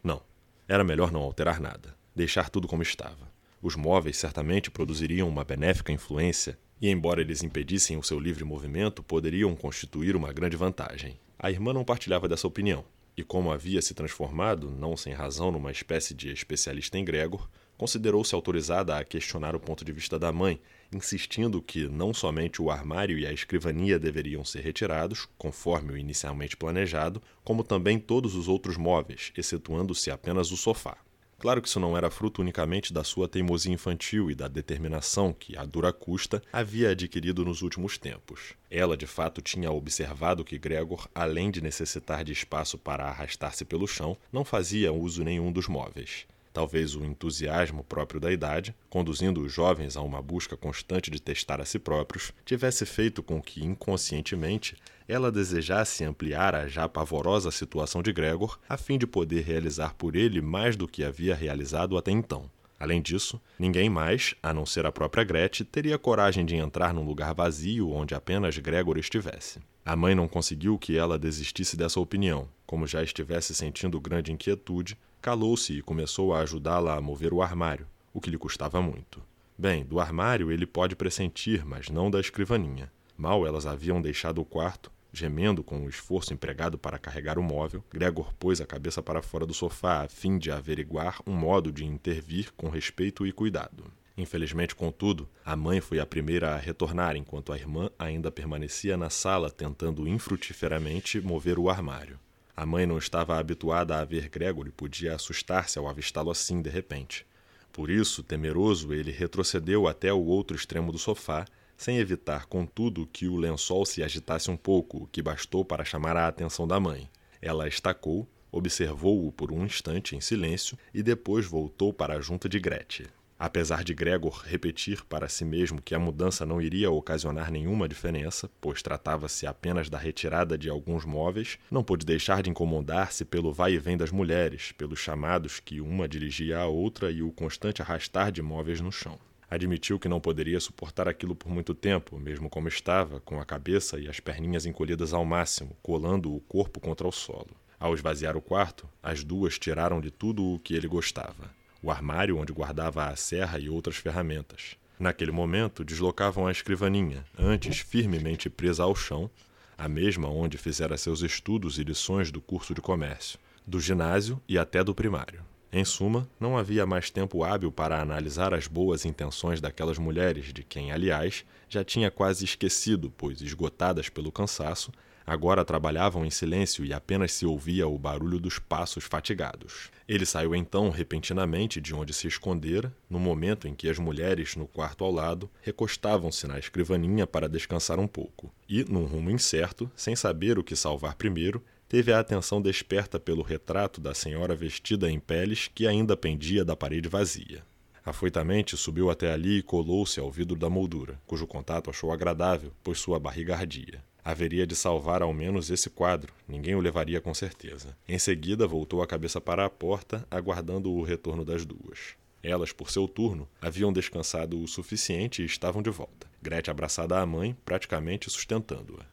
Não, 0.04 0.22
era 0.68 0.84
melhor 0.84 1.10
não 1.10 1.20
alterar 1.20 1.60
nada, 1.60 1.96
deixar 2.14 2.48
tudo 2.48 2.68
como 2.68 2.80
estava. 2.80 3.28
Os 3.60 3.74
móveis 3.74 4.16
certamente 4.16 4.70
produziriam 4.70 5.28
uma 5.28 5.42
benéfica 5.42 5.90
influência, 5.90 6.56
e 6.80 6.88
embora 6.88 7.20
eles 7.20 7.42
impedissem 7.42 7.96
o 7.96 8.04
seu 8.04 8.20
livre 8.20 8.44
movimento, 8.44 9.02
poderiam 9.02 9.56
constituir 9.56 10.14
uma 10.14 10.32
grande 10.32 10.56
vantagem. 10.56 11.18
A 11.36 11.50
irmã 11.50 11.72
não 11.72 11.82
partilhava 11.84 12.28
dessa 12.28 12.46
opinião, 12.46 12.84
e 13.16 13.24
como 13.24 13.50
havia 13.50 13.82
se 13.82 13.94
transformado, 13.94 14.70
não 14.70 14.96
sem 14.96 15.12
razão, 15.12 15.50
numa 15.50 15.72
espécie 15.72 16.14
de 16.14 16.30
especialista 16.30 16.96
em 16.96 17.04
Gregor, 17.04 17.50
considerou-se 17.76 18.32
autorizada 18.32 18.96
a 18.96 19.02
questionar 19.02 19.56
o 19.56 19.60
ponto 19.60 19.84
de 19.84 19.90
vista 19.90 20.20
da 20.20 20.30
mãe 20.30 20.60
insistindo 20.92 21.62
que 21.62 21.88
não 21.88 22.14
somente 22.14 22.60
o 22.60 22.70
armário 22.70 23.18
e 23.18 23.26
a 23.26 23.32
escrivania 23.32 23.98
deveriam 23.98 24.44
ser 24.44 24.60
retirados, 24.60 25.28
conforme 25.38 25.92
o 25.92 25.96
inicialmente 25.96 26.56
planejado, 26.56 27.22
como 27.44 27.64
também 27.64 27.98
todos 27.98 28.34
os 28.34 28.48
outros 28.48 28.76
móveis, 28.76 29.32
excetuando-se 29.36 30.10
apenas 30.10 30.50
o 30.50 30.56
sofá. 30.56 30.96
Claro 31.38 31.60
que 31.60 31.68
isso 31.68 31.78
não 31.78 31.96
era 31.96 32.10
fruto 32.10 32.40
unicamente 32.40 32.94
da 32.94 33.04
sua 33.04 33.28
teimosia 33.28 33.72
infantil 33.72 34.30
e 34.30 34.34
da 34.34 34.48
determinação 34.48 35.34
que, 35.34 35.56
a 35.56 35.66
dura 35.66 35.92
custa, 35.92 36.42
havia 36.50 36.90
adquirido 36.90 37.44
nos 37.44 37.60
últimos 37.60 37.98
tempos. 37.98 38.54
Ela, 38.70 38.96
de 38.96 39.06
fato, 39.06 39.42
tinha 39.42 39.70
observado 39.70 40.44
que 40.44 40.58
Gregor, 40.58 41.06
além 41.14 41.50
de 41.50 41.60
necessitar 41.60 42.24
de 42.24 42.32
espaço 42.32 42.78
para 42.78 43.04
arrastar-se 43.04 43.66
pelo 43.66 43.86
chão, 43.86 44.16
não 44.32 44.46
fazia 44.46 44.92
uso 44.92 45.22
nenhum 45.22 45.52
dos 45.52 45.68
móveis 45.68 46.26
talvez 46.56 46.96
o 46.96 47.04
entusiasmo 47.04 47.84
próprio 47.84 48.18
da 48.18 48.32
idade, 48.32 48.74
conduzindo 48.88 49.42
os 49.42 49.52
jovens 49.52 49.94
a 49.94 50.00
uma 50.00 50.22
busca 50.22 50.56
constante 50.56 51.10
de 51.10 51.20
testar 51.20 51.60
a 51.60 51.66
si 51.66 51.78
próprios, 51.78 52.32
tivesse 52.46 52.86
feito 52.86 53.22
com 53.22 53.42
que, 53.42 53.62
inconscientemente, 53.62 54.74
ela 55.06 55.30
desejasse 55.30 56.02
ampliar 56.02 56.54
a 56.54 56.66
já 56.66 56.88
pavorosa 56.88 57.50
situação 57.50 58.02
de 58.02 58.10
Gregor 58.10 58.58
a 58.66 58.78
fim 58.78 58.96
de 58.96 59.06
poder 59.06 59.44
realizar 59.44 59.92
por 59.96 60.16
ele 60.16 60.40
mais 60.40 60.76
do 60.76 60.88
que 60.88 61.04
havia 61.04 61.34
realizado 61.34 61.94
até 61.94 62.10
então. 62.10 62.50
Além 62.80 63.02
disso, 63.02 63.38
ninguém 63.58 63.90
mais, 63.90 64.34
a 64.42 64.54
não 64.54 64.64
ser 64.64 64.86
a 64.86 64.92
própria 64.92 65.24
Gretchen, 65.24 65.66
teria 65.66 65.98
coragem 65.98 66.46
de 66.46 66.56
entrar 66.56 66.94
num 66.94 67.04
lugar 67.04 67.34
vazio 67.34 67.90
onde 67.90 68.14
apenas 68.14 68.56
Gregor 68.56 68.96
estivesse. 68.96 69.60
A 69.84 69.94
mãe 69.94 70.14
não 70.14 70.26
conseguiu 70.26 70.78
que 70.78 70.96
ela 70.96 71.18
desistisse 71.18 71.76
dessa 71.76 72.00
opinião, 72.00 72.48
como 72.66 72.86
já 72.86 73.02
estivesse 73.02 73.54
sentindo 73.54 74.00
grande 74.00 74.32
inquietude, 74.32 74.98
calou-se 75.26 75.72
e 75.72 75.82
começou 75.82 76.32
a 76.32 76.38
ajudá-la 76.42 76.94
a 76.94 77.00
mover 77.00 77.34
o 77.34 77.42
armário, 77.42 77.84
o 78.14 78.20
que 78.20 78.30
lhe 78.30 78.38
custava 78.38 78.80
muito. 78.80 79.20
Bem, 79.58 79.84
do 79.84 79.98
armário 79.98 80.52
ele 80.52 80.64
pode 80.64 80.94
pressentir, 80.94 81.66
mas 81.66 81.88
não 81.88 82.08
da 82.08 82.20
escrivaninha. 82.20 82.92
Mal 83.16 83.44
elas 83.44 83.66
haviam 83.66 84.00
deixado 84.00 84.40
o 84.40 84.44
quarto, 84.44 84.88
gemendo 85.12 85.64
com 85.64 85.84
o 85.84 85.88
esforço 85.88 86.32
empregado 86.32 86.78
para 86.78 86.96
carregar 86.96 87.40
o 87.40 87.42
móvel, 87.42 87.82
Gregor 87.90 88.32
pôs 88.34 88.60
a 88.60 88.66
cabeça 88.66 89.02
para 89.02 89.20
fora 89.20 89.44
do 89.44 89.52
sofá 89.52 90.04
a 90.04 90.08
fim 90.08 90.38
de 90.38 90.52
averiguar 90.52 91.18
um 91.26 91.34
modo 91.34 91.72
de 91.72 91.84
intervir 91.84 92.52
com 92.56 92.68
respeito 92.68 93.26
e 93.26 93.32
cuidado. 93.32 93.82
Infelizmente, 94.16 94.76
contudo, 94.76 95.28
a 95.44 95.56
mãe 95.56 95.80
foi 95.80 95.98
a 95.98 96.06
primeira 96.06 96.54
a 96.54 96.56
retornar, 96.56 97.16
enquanto 97.16 97.52
a 97.52 97.58
irmã 97.58 97.90
ainda 97.98 98.30
permanecia 98.30 98.96
na 98.96 99.10
sala 99.10 99.50
tentando 99.50 100.06
infrutiferamente 100.06 101.20
mover 101.20 101.58
o 101.58 101.68
armário. 101.68 102.16
A 102.56 102.64
mãe 102.64 102.86
não 102.86 102.96
estava 102.96 103.38
habituada 103.38 103.98
a 103.98 104.04
ver 104.04 104.30
Gregory 104.30 104.70
e 104.70 104.72
podia 104.72 105.14
assustar-se 105.14 105.78
ao 105.78 105.86
avistá-lo 105.86 106.30
assim 106.30 106.62
de 106.62 106.70
repente. 106.70 107.26
Por 107.70 107.90
isso, 107.90 108.22
temeroso, 108.22 108.94
ele 108.94 109.12
retrocedeu 109.12 109.86
até 109.86 110.10
o 110.10 110.24
outro 110.24 110.56
extremo 110.56 110.90
do 110.90 110.98
sofá, 110.98 111.44
sem 111.76 111.98
evitar, 111.98 112.46
contudo, 112.46 113.06
que 113.06 113.28
o 113.28 113.36
lençol 113.36 113.84
se 113.84 114.02
agitasse 114.02 114.50
um 114.50 114.56
pouco, 114.56 115.02
o 115.02 115.06
que 115.06 115.20
bastou 115.20 115.62
para 115.62 115.84
chamar 115.84 116.16
a 116.16 116.26
atenção 116.26 116.66
da 116.66 116.80
mãe. 116.80 117.10
Ela 117.42 117.68
estacou, 117.68 118.26
observou-o 118.50 119.30
por 119.30 119.52
um 119.52 119.62
instante 119.62 120.16
em 120.16 120.20
silêncio 120.22 120.78
e 120.94 121.02
depois 121.02 121.44
voltou 121.44 121.92
para 121.92 122.16
a 122.16 122.20
junta 122.22 122.48
de 122.48 122.58
Gretchen. 122.58 123.08
Apesar 123.38 123.84
de 123.84 123.92
Gregor 123.92 124.42
repetir 124.46 125.04
para 125.04 125.28
si 125.28 125.44
mesmo 125.44 125.82
que 125.82 125.94
a 125.94 125.98
mudança 125.98 126.46
não 126.46 126.60
iria 126.60 126.90
ocasionar 126.90 127.50
nenhuma 127.50 127.86
diferença, 127.86 128.50
pois 128.60 128.80
tratava-se 128.80 129.46
apenas 129.46 129.90
da 129.90 129.98
retirada 129.98 130.56
de 130.56 130.70
alguns 130.70 131.04
móveis, 131.04 131.58
não 131.70 131.84
pôde 131.84 132.06
deixar 132.06 132.42
de 132.42 132.48
incomodar-se 132.48 133.26
pelo 133.26 133.52
vai 133.52 133.74
e 133.74 133.78
vem 133.78 133.94
das 133.94 134.10
mulheres, 134.10 134.72
pelos 134.72 134.98
chamados 134.98 135.60
que 135.60 135.82
uma 135.82 136.08
dirigia 136.08 136.60
à 136.60 136.66
outra 136.66 137.10
e 137.10 137.22
o 137.22 137.30
constante 137.30 137.82
arrastar 137.82 138.32
de 138.32 138.40
móveis 138.40 138.80
no 138.80 138.90
chão. 138.90 139.18
Admitiu 139.50 139.98
que 139.98 140.08
não 140.08 140.18
poderia 140.18 140.58
suportar 140.58 141.06
aquilo 141.06 141.36
por 141.36 141.50
muito 141.50 141.74
tempo, 141.74 142.18
mesmo 142.18 142.48
como 142.48 142.68
estava, 142.68 143.20
com 143.20 143.38
a 143.38 143.44
cabeça 143.44 143.98
e 143.98 144.08
as 144.08 144.18
perninhas 144.18 144.64
encolhidas 144.64 145.12
ao 145.12 145.24
máximo, 145.26 145.76
colando 145.82 146.34
o 146.34 146.40
corpo 146.40 146.80
contra 146.80 147.06
o 147.06 147.12
solo. 147.12 147.54
Ao 147.78 147.94
esvaziar 147.94 148.36
o 148.36 148.40
quarto, 148.40 148.88
as 149.02 149.22
duas 149.22 149.58
tiraram-lhe 149.58 150.10
tudo 150.10 150.42
o 150.42 150.58
que 150.58 150.74
ele 150.74 150.88
gostava: 150.88 151.50
o 151.82 151.90
armário 151.90 152.38
onde 152.38 152.52
guardava 152.52 153.06
a 153.06 153.16
serra 153.16 153.58
e 153.58 153.68
outras 153.68 153.96
ferramentas. 153.96 154.76
Naquele 154.98 155.30
momento, 155.30 155.84
deslocavam 155.84 156.46
a 156.46 156.52
escrivaninha, 156.52 157.24
antes 157.38 157.78
firmemente 157.78 158.48
presa 158.48 158.84
ao 158.84 158.94
chão, 158.94 159.30
a 159.76 159.88
mesma 159.88 160.28
onde 160.28 160.56
fizera 160.56 160.96
seus 160.96 161.20
estudos 161.20 161.78
e 161.78 161.84
lições 161.84 162.30
do 162.30 162.40
curso 162.40 162.74
de 162.74 162.80
comércio, 162.80 163.38
do 163.66 163.78
ginásio 163.78 164.40
e 164.48 164.56
até 164.56 164.82
do 164.82 164.94
primário. 164.94 165.44
Em 165.70 165.84
suma, 165.84 166.26
não 166.40 166.56
havia 166.56 166.86
mais 166.86 167.10
tempo 167.10 167.44
hábil 167.44 167.70
para 167.70 168.00
analisar 168.00 168.54
as 168.54 168.66
boas 168.66 169.04
intenções 169.04 169.60
daquelas 169.60 169.98
mulheres, 169.98 170.52
de 170.52 170.62
quem, 170.62 170.90
aliás, 170.90 171.44
já 171.68 171.84
tinha 171.84 172.10
quase 172.10 172.44
esquecido, 172.44 173.12
pois, 173.18 173.42
esgotadas 173.42 174.08
pelo 174.08 174.32
cansaço, 174.32 174.90
agora 175.26 175.64
trabalhavam 175.64 176.24
em 176.24 176.30
silêncio 176.30 176.84
e 176.84 176.92
apenas 176.92 177.32
se 177.32 177.44
ouvia 177.44 177.88
o 177.88 177.98
barulho 177.98 178.38
dos 178.38 178.58
passos 178.58 179.04
fatigados. 179.04 179.90
Ele 180.08 180.24
saiu 180.24 180.54
então 180.54 180.88
repentinamente 180.88 181.80
de 181.80 181.92
onde 181.92 182.14
se 182.14 182.28
escondera, 182.28 182.94
no 183.10 183.18
momento 183.18 183.66
em 183.66 183.74
que 183.74 183.88
as 183.88 183.98
mulheres, 183.98 184.54
no 184.54 184.68
quarto 184.68 185.02
ao 185.02 185.10
lado, 185.10 185.50
recostavam-se 185.62 186.46
na 186.46 186.58
escrivaninha 186.58 187.26
para 187.26 187.48
descansar 187.48 187.98
um 187.98 188.06
pouco, 188.06 188.52
e, 188.68 188.84
num 188.84 189.04
rumo 189.04 189.30
incerto, 189.30 189.90
sem 189.96 190.14
saber 190.14 190.58
o 190.58 190.64
que 190.64 190.76
salvar 190.76 191.16
primeiro, 191.16 191.60
teve 191.88 192.12
a 192.12 192.20
atenção 192.20 192.62
desperta 192.62 193.18
pelo 193.18 193.42
retrato 193.42 194.00
da 194.00 194.14
senhora 194.14 194.54
vestida 194.54 195.10
em 195.10 195.18
peles 195.18 195.68
que 195.74 195.86
ainda 195.86 196.16
pendia 196.16 196.64
da 196.64 196.76
parede 196.76 197.08
vazia. 197.08 197.64
Afoitamente 198.04 198.76
subiu 198.76 199.10
até 199.10 199.32
ali 199.32 199.58
e 199.58 199.62
colou-se 199.62 200.20
ao 200.20 200.30
vidro 200.30 200.56
da 200.56 200.70
moldura, 200.70 201.20
cujo 201.26 201.44
contato 201.44 201.90
achou 201.90 202.12
agradável, 202.12 202.72
pois 202.84 203.00
sua 203.00 203.18
barriga 203.18 203.56
ardia. 203.56 204.00
Haveria 204.28 204.66
de 204.66 204.74
salvar 204.74 205.22
ao 205.22 205.32
menos 205.32 205.70
esse 205.70 205.88
quadro, 205.88 206.32
ninguém 206.48 206.74
o 206.74 206.80
levaria 206.80 207.20
com 207.20 207.32
certeza. 207.32 207.96
Em 208.08 208.18
seguida, 208.18 208.66
voltou 208.66 209.00
a 209.00 209.06
cabeça 209.06 209.40
para 209.40 209.64
a 209.64 209.70
porta, 209.70 210.26
aguardando 210.28 210.90
o 210.90 211.04
retorno 211.04 211.44
das 211.44 211.64
duas. 211.64 212.16
Elas, 212.42 212.72
por 212.72 212.90
seu 212.90 213.06
turno, 213.06 213.48
haviam 213.62 213.92
descansado 213.92 214.60
o 214.60 214.66
suficiente 214.66 215.42
e 215.42 215.44
estavam 215.44 215.80
de 215.80 215.90
volta. 215.90 216.26
Gretchen 216.42 216.72
abraçada 216.72 217.20
à 217.20 217.24
mãe, 217.24 217.56
praticamente 217.64 218.28
sustentando-a. 218.28 219.04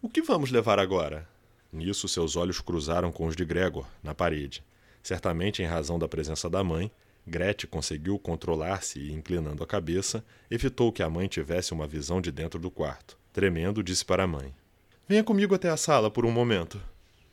O 0.00 0.08
que 0.08 0.22
vamos 0.22 0.50
levar 0.50 0.78
agora? 0.78 1.28
Nisso, 1.70 2.08
seus 2.08 2.34
olhos 2.34 2.58
cruzaram 2.58 3.12
com 3.12 3.26
os 3.26 3.36
de 3.36 3.44
Gregor, 3.44 3.86
na 4.02 4.14
parede. 4.14 4.64
Certamente 5.02 5.62
em 5.62 5.66
razão 5.66 5.98
da 5.98 6.08
presença 6.08 6.48
da 6.48 6.64
mãe, 6.64 6.90
Gretchen 7.26 7.68
conseguiu 7.68 8.18
controlar-se 8.18 8.98
e, 8.98 9.12
inclinando 9.12 9.62
a 9.62 9.66
cabeça, 9.66 10.24
evitou 10.50 10.90
que 10.90 11.02
a 11.02 11.10
mãe 11.10 11.28
tivesse 11.28 11.74
uma 11.74 11.86
visão 11.86 12.18
de 12.18 12.32
dentro 12.32 12.58
do 12.58 12.70
quarto. 12.70 13.22
Tremendo, 13.34 13.82
disse 13.82 14.04
para 14.04 14.22
a 14.22 14.26
mãe: 14.28 14.54
Venha 15.08 15.24
comigo 15.24 15.56
até 15.56 15.68
a 15.68 15.76
sala 15.76 16.08
por 16.08 16.24
um 16.24 16.30
momento. 16.30 16.80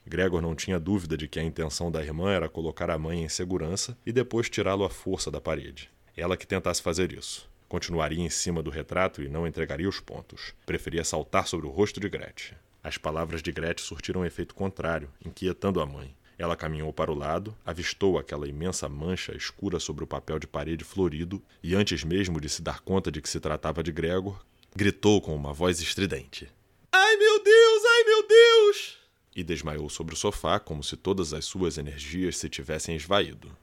Gregor 0.03 0.41
não 0.41 0.55
tinha 0.55 0.79
dúvida 0.79 1.15
de 1.15 1.27
que 1.27 1.39
a 1.39 1.43
intenção 1.43 1.91
da 1.91 2.03
irmã 2.03 2.31
era 2.31 2.49
colocar 2.49 2.89
a 2.89 2.97
mãe 2.97 3.23
em 3.23 3.29
segurança 3.29 3.95
e 4.03 4.11
depois 4.11 4.49
tirá-lo 4.49 4.83
à 4.83 4.89
força 4.89 5.29
da 5.29 5.39
parede. 5.39 5.91
Ela 6.17 6.35
que 6.35 6.47
tentasse 6.47 6.81
fazer 6.81 7.13
isso. 7.13 7.47
Continuaria 7.69 8.19
em 8.19 8.31
cima 8.31 8.63
do 8.63 8.71
retrato 8.71 9.21
e 9.21 9.29
não 9.29 9.45
entregaria 9.45 9.87
os 9.87 9.99
pontos. 9.99 10.55
Preferia 10.65 11.03
saltar 11.03 11.45
sobre 11.45 11.67
o 11.67 11.69
rosto 11.69 11.99
de 11.99 12.09
Gretchen. 12.09 12.57
As 12.83 12.97
palavras 12.97 13.43
de 13.43 13.51
Gretchen 13.51 13.85
surtiram 13.85 14.21
um 14.21 14.25
efeito 14.25 14.55
contrário, 14.55 15.07
inquietando 15.23 15.79
a 15.79 15.85
mãe. 15.85 16.15
Ela 16.35 16.55
caminhou 16.55 16.91
para 16.91 17.11
o 17.11 17.15
lado, 17.15 17.55
avistou 17.63 18.17
aquela 18.17 18.47
imensa 18.47 18.89
mancha 18.89 19.37
escura 19.37 19.79
sobre 19.79 20.03
o 20.03 20.07
papel 20.07 20.39
de 20.39 20.47
parede 20.47 20.83
florido 20.83 21.39
e, 21.61 21.75
antes 21.75 22.03
mesmo 22.03 22.41
de 22.41 22.49
se 22.49 22.63
dar 22.63 22.79
conta 22.79 23.11
de 23.11 23.21
que 23.21 23.29
se 23.29 23.39
tratava 23.39 23.83
de 23.83 23.91
Gregor, 23.91 24.43
gritou 24.75 25.21
com 25.21 25.35
uma 25.35 25.53
voz 25.53 25.81
estridente: 25.81 26.49
Ai 26.91 27.17
meu 27.17 27.43
Deus, 27.43 27.83
ai 27.85 28.03
meu 28.05 28.27
Deus! 28.27 28.97
E 29.35 29.43
desmaiou 29.43 29.89
sobre 29.89 30.13
o 30.13 30.17
sofá 30.17 30.59
como 30.59 30.83
se 30.83 30.97
todas 30.97 31.33
as 31.33 31.45
suas 31.45 31.77
energias 31.77 32.37
se 32.37 32.49
tivessem 32.49 32.95
esvaído. 32.95 33.55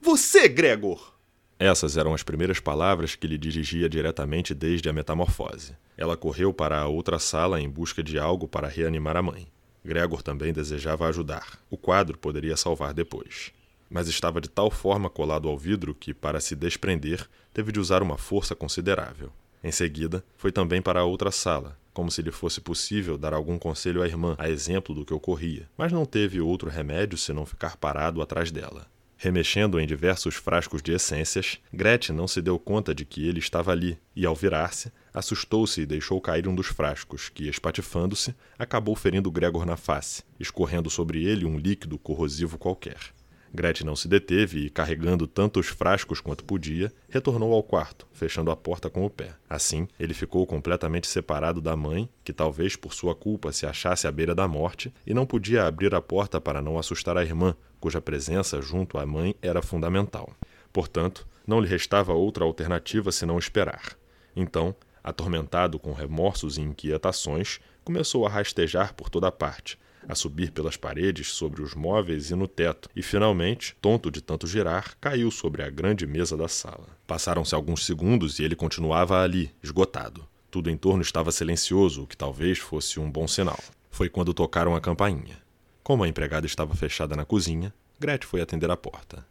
Você, 0.00 0.48
Gregor! 0.48 1.14
Essas 1.58 1.98
eram 1.98 2.14
as 2.14 2.22
primeiras 2.22 2.58
palavras 2.58 3.14
que 3.14 3.26
lhe 3.26 3.36
dirigia 3.36 3.88
diretamente 3.88 4.54
desde 4.54 4.88
a 4.88 4.92
metamorfose. 4.92 5.76
Ela 5.96 6.16
correu 6.16 6.54
para 6.54 6.80
a 6.80 6.88
outra 6.88 7.18
sala 7.18 7.60
em 7.60 7.68
busca 7.68 8.02
de 8.02 8.18
algo 8.18 8.48
para 8.48 8.66
reanimar 8.66 9.16
a 9.16 9.22
mãe. 9.22 9.46
Gregor 9.84 10.22
também 10.22 10.54
desejava 10.54 11.06
ajudar. 11.06 11.58
O 11.70 11.76
quadro 11.76 12.16
poderia 12.16 12.56
salvar 12.56 12.94
depois. 12.94 13.52
Mas 13.90 14.08
estava 14.08 14.40
de 14.40 14.48
tal 14.48 14.70
forma 14.70 15.10
colado 15.10 15.48
ao 15.48 15.58
vidro 15.58 15.94
que, 15.94 16.14
para 16.14 16.40
se 16.40 16.56
desprender, 16.56 17.28
teve 17.52 17.72
de 17.72 17.80
usar 17.80 18.02
uma 18.02 18.16
força 18.16 18.54
considerável. 18.54 19.30
Em 19.62 19.70
seguida, 19.70 20.24
foi 20.36 20.50
também 20.50 20.80
para 20.80 21.00
a 21.00 21.04
outra 21.04 21.30
sala, 21.30 21.76
como 21.92 22.10
se 22.10 22.22
lhe 22.22 22.30
fosse 22.30 22.60
possível 22.60 23.18
dar 23.18 23.34
algum 23.34 23.58
conselho 23.58 24.02
à 24.02 24.06
irmã, 24.06 24.34
a 24.38 24.48
exemplo 24.48 24.94
do 24.94 25.04
que 25.04 25.12
ocorria, 25.12 25.68
mas 25.76 25.92
não 25.92 26.06
teve 26.06 26.40
outro 26.40 26.70
remédio 26.70 27.18
senão 27.18 27.44
ficar 27.44 27.76
parado 27.76 28.22
atrás 28.22 28.50
dela. 28.50 28.86
Remexendo 29.22 29.78
em 29.78 29.86
diversos 29.86 30.34
frascos 30.34 30.80
de 30.80 30.92
essências, 30.92 31.58
Gretchen 31.70 32.16
não 32.16 32.26
se 32.26 32.40
deu 32.40 32.58
conta 32.58 32.94
de 32.94 33.04
que 33.04 33.28
ele 33.28 33.38
estava 33.38 33.70
ali 33.70 33.98
e, 34.16 34.24
ao 34.24 34.34
virar-se, 34.34 34.90
assustou-se 35.12 35.82
e 35.82 35.84
deixou 35.84 36.18
cair 36.22 36.48
um 36.48 36.54
dos 36.54 36.68
frascos, 36.68 37.28
que, 37.28 37.46
espatifando-se, 37.46 38.34
acabou 38.58 38.96
ferindo 38.96 39.30
Gregor 39.30 39.66
na 39.66 39.76
face, 39.76 40.22
escorrendo 40.38 40.88
sobre 40.88 41.22
ele 41.22 41.44
um 41.44 41.58
líquido 41.58 41.98
corrosivo 41.98 42.56
qualquer. 42.56 43.12
Gretchen 43.52 43.86
não 43.86 43.96
se 43.96 44.06
deteve 44.06 44.66
e, 44.66 44.70
carregando 44.70 45.26
tantos 45.26 45.66
frascos 45.66 46.20
quanto 46.20 46.44
podia, 46.44 46.92
retornou 47.08 47.52
ao 47.52 47.62
quarto, 47.62 48.06
fechando 48.12 48.50
a 48.50 48.56
porta 48.56 48.88
com 48.88 49.04
o 49.04 49.10
pé. 49.10 49.34
Assim, 49.48 49.88
ele 49.98 50.14
ficou 50.14 50.46
completamente 50.46 51.08
separado 51.08 51.60
da 51.60 51.76
mãe, 51.76 52.08
que 52.22 52.32
talvez 52.32 52.76
por 52.76 52.94
sua 52.94 53.14
culpa 53.14 53.50
se 53.50 53.66
achasse 53.66 54.06
à 54.06 54.12
beira 54.12 54.34
da 54.34 54.46
morte, 54.46 54.92
e 55.04 55.12
não 55.12 55.26
podia 55.26 55.66
abrir 55.66 55.94
a 55.94 56.00
porta 56.00 56.40
para 56.40 56.62
não 56.62 56.78
assustar 56.78 57.16
a 57.16 57.24
irmã, 57.24 57.54
cuja 57.80 58.00
presença 58.00 58.62
junto 58.62 58.98
à 58.98 59.04
mãe 59.04 59.34
era 59.42 59.60
fundamental. 59.60 60.32
Portanto, 60.72 61.26
não 61.46 61.60
lhe 61.60 61.66
restava 61.66 62.12
outra 62.12 62.44
alternativa 62.44 63.10
senão 63.10 63.38
esperar. 63.38 63.96
Então, 64.36 64.74
atormentado 65.02 65.78
com 65.78 65.92
remorsos 65.92 66.56
e 66.56 66.60
inquietações, 66.60 67.58
começou 67.82 68.24
a 68.26 68.30
rastejar 68.30 68.94
por 68.94 69.08
toda 69.08 69.32
parte, 69.32 69.78
a 70.10 70.14
subir 70.14 70.50
pelas 70.50 70.76
paredes, 70.76 71.28
sobre 71.28 71.62
os 71.62 71.74
móveis 71.74 72.30
e 72.30 72.34
no 72.34 72.48
teto, 72.48 72.88
e 72.94 73.02
finalmente, 73.02 73.76
tonto 73.80 74.10
de 74.10 74.20
tanto 74.20 74.46
girar, 74.46 74.96
caiu 75.00 75.30
sobre 75.30 75.62
a 75.62 75.70
grande 75.70 76.06
mesa 76.06 76.36
da 76.36 76.48
sala. 76.48 76.88
Passaram-se 77.06 77.54
alguns 77.54 77.86
segundos 77.86 78.38
e 78.38 78.44
ele 78.44 78.56
continuava 78.56 79.22
ali, 79.22 79.50
esgotado. 79.62 80.26
Tudo 80.50 80.68
em 80.68 80.76
torno 80.76 81.02
estava 81.02 81.30
silencioso, 81.30 82.02
o 82.02 82.06
que 82.06 82.16
talvez 82.16 82.58
fosse 82.58 82.98
um 82.98 83.10
bom 83.10 83.28
sinal. 83.28 83.58
Foi 83.90 84.08
quando 84.08 84.34
tocaram 84.34 84.74
a 84.74 84.80
campainha. 84.80 85.38
Como 85.82 86.02
a 86.02 86.08
empregada 86.08 86.46
estava 86.46 86.74
fechada 86.74 87.14
na 87.16 87.24
cozinha, 87.24 87.72
Gretchen 87.98 88.28
foi 88.28 88.40
atender 88.40 88.70
a 88.70 88.76
porta. 88.76 89.24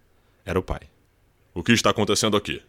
Era 0.45 0.59
o 0.59 0.63
pai. 0.63 0.81
O 1.53 1.63
que 1.63 1.73
está 1.73 1.89
acontecendo 1.89 2.37
aqui? 2.37 2.61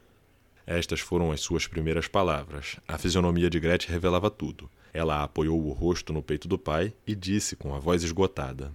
Estas 0.66 1.00
foram 1.00 1.32
as 1.32 1.40
suas 1.40 1.66
primeiras 1.66 2.06
palavras. 2.06 2.76
A 2.86 2.98
fisionomia 2.98 3.50
de 3.50 3.58
Gretchen 3.58 3.92
revelava 3.92 4.30
tudo. 4.30 4.70
Ela 4.92 5.22
apoiou 5.22 5.64
o 5.66 5.72
rosto 5.72 6.12
no 6.12 6.22
peito 6.22 6.48
do 6.48 6.58
pai 6.58 6.92
e 7.06 7.14
disse 7.14 7.56
com 7.56 7.74
a 7.74 7.78
voz 7.78 8.02
esgotada: 8.02 8.72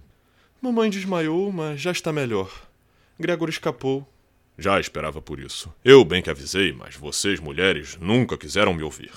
Mamãe 0.60 0.90
desmaiou, 0.90 1.52
mas 1.52 1.80
já 1.80 1.92
está 1.92 2.12
melhor. 2.12 2.50
Gregor 3.18 3.48
escapou. 3.48 4.06
Já 4.58 4.80
esperava 4.80 5.20
por 5.20 5.38
isso. 5.38 5.72
Eu 5.84 6.04
bem 6.04 6.22
que 6.22 6.30
avisei, 6.30 6.72
mas 6.72 6.96
vocês, 6.96 7.40
mulheres, 7.40 7.98
nunca 8.00 8.38
quiseram 8.38 8.72
me 8.72 8.82
ouvir. 8.82 9.12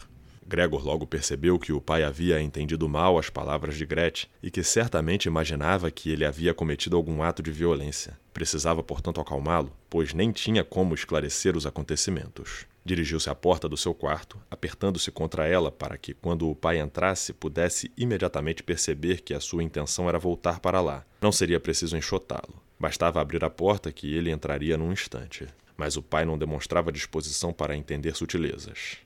Gregor 0.50 0.84
logo 0.84 1.06
percebeu 1.06 1.60
que 1.60 1.72
o 1.72 1.80
pai 1.80 2.04
havia 2.04 2.42
entendido 2.42 2.90
mal 2.90 3.20
as 3.20 3.30
palavras 3.30 3.78
de 3.78 3.86
Gretchen 3.86 4.28
e 4.42 4.50
que 4.50 4.64
certamente 4.64 5.28
imaginava 5.28 5.92
que 5.92 6.10
ele 6.10 6.26
havia 6.26 6.56
cometido 6.56 6.98
algum 6.98 7.22
ato 7.22 7.44
de 7.44 7.52
violência. 7.52 8.18
Precisava, 8.34 8.82
portanto, 8.82 9.22
acalmá-lo, 9.22 9.72
pois 9.88 10.12
nem 10.12 10.32
tinha 10.32 10.64
como 10.64 10.96
esclarecer 10.96 11.56
os 11.56 11.68
acontecimentos. 11.68 12.66
Dirigiu-se 12.84 13.30
à 13.30 13.36
porta 13.36 13.70
do 13.70 13.78
seu 13.78 13.94
quarto, 13.94 14.42
apertando-se 14.50 15.12
contra 15.12 15.48
ela 15.48 15.72
para 15.72 15.96
que, 16.00 16.16
quando 16.16 16.50
o 16.50 16.56
pai 16.56 16.80
entrasse, 16.80 17.32
pudesse 17.32 17.92
imediatamente 17.96 18.64
perceber 18.64 19.22
que 19.22 19.36
a 19.36 19.40
sua 19.40 19.62
intenção 19.62 20.10
era 20.10 20.18
voltar 20.18 20.60
para 20.60 20.82
lá. 20.82 21.06
Não 21.22 21.32
seria 21.32 21.60
preciso 21.60 21.96
enxotá-lo. 21.96 22.60
Bastava 22.80 23.22
abrir 23.22 23.44
a 23.44 23.52
porta 23.52 23.92
que 23.92 24.16
ele 24.16 24.32
entraria 24.32 24.76
num 24.80 24.92
instante. 24.92 25.48
Mas 25.78 25.96
o 25.96 26.02
pai 26.02 26.26
não 26.26 26.40
demonstrava 26.40 26.92
disposição 26.92 27.54
para 27.54 27.78
entender 27.78 28.16
sutilezas. 28.16 28.98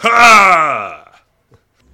Ha! 0.00 1.22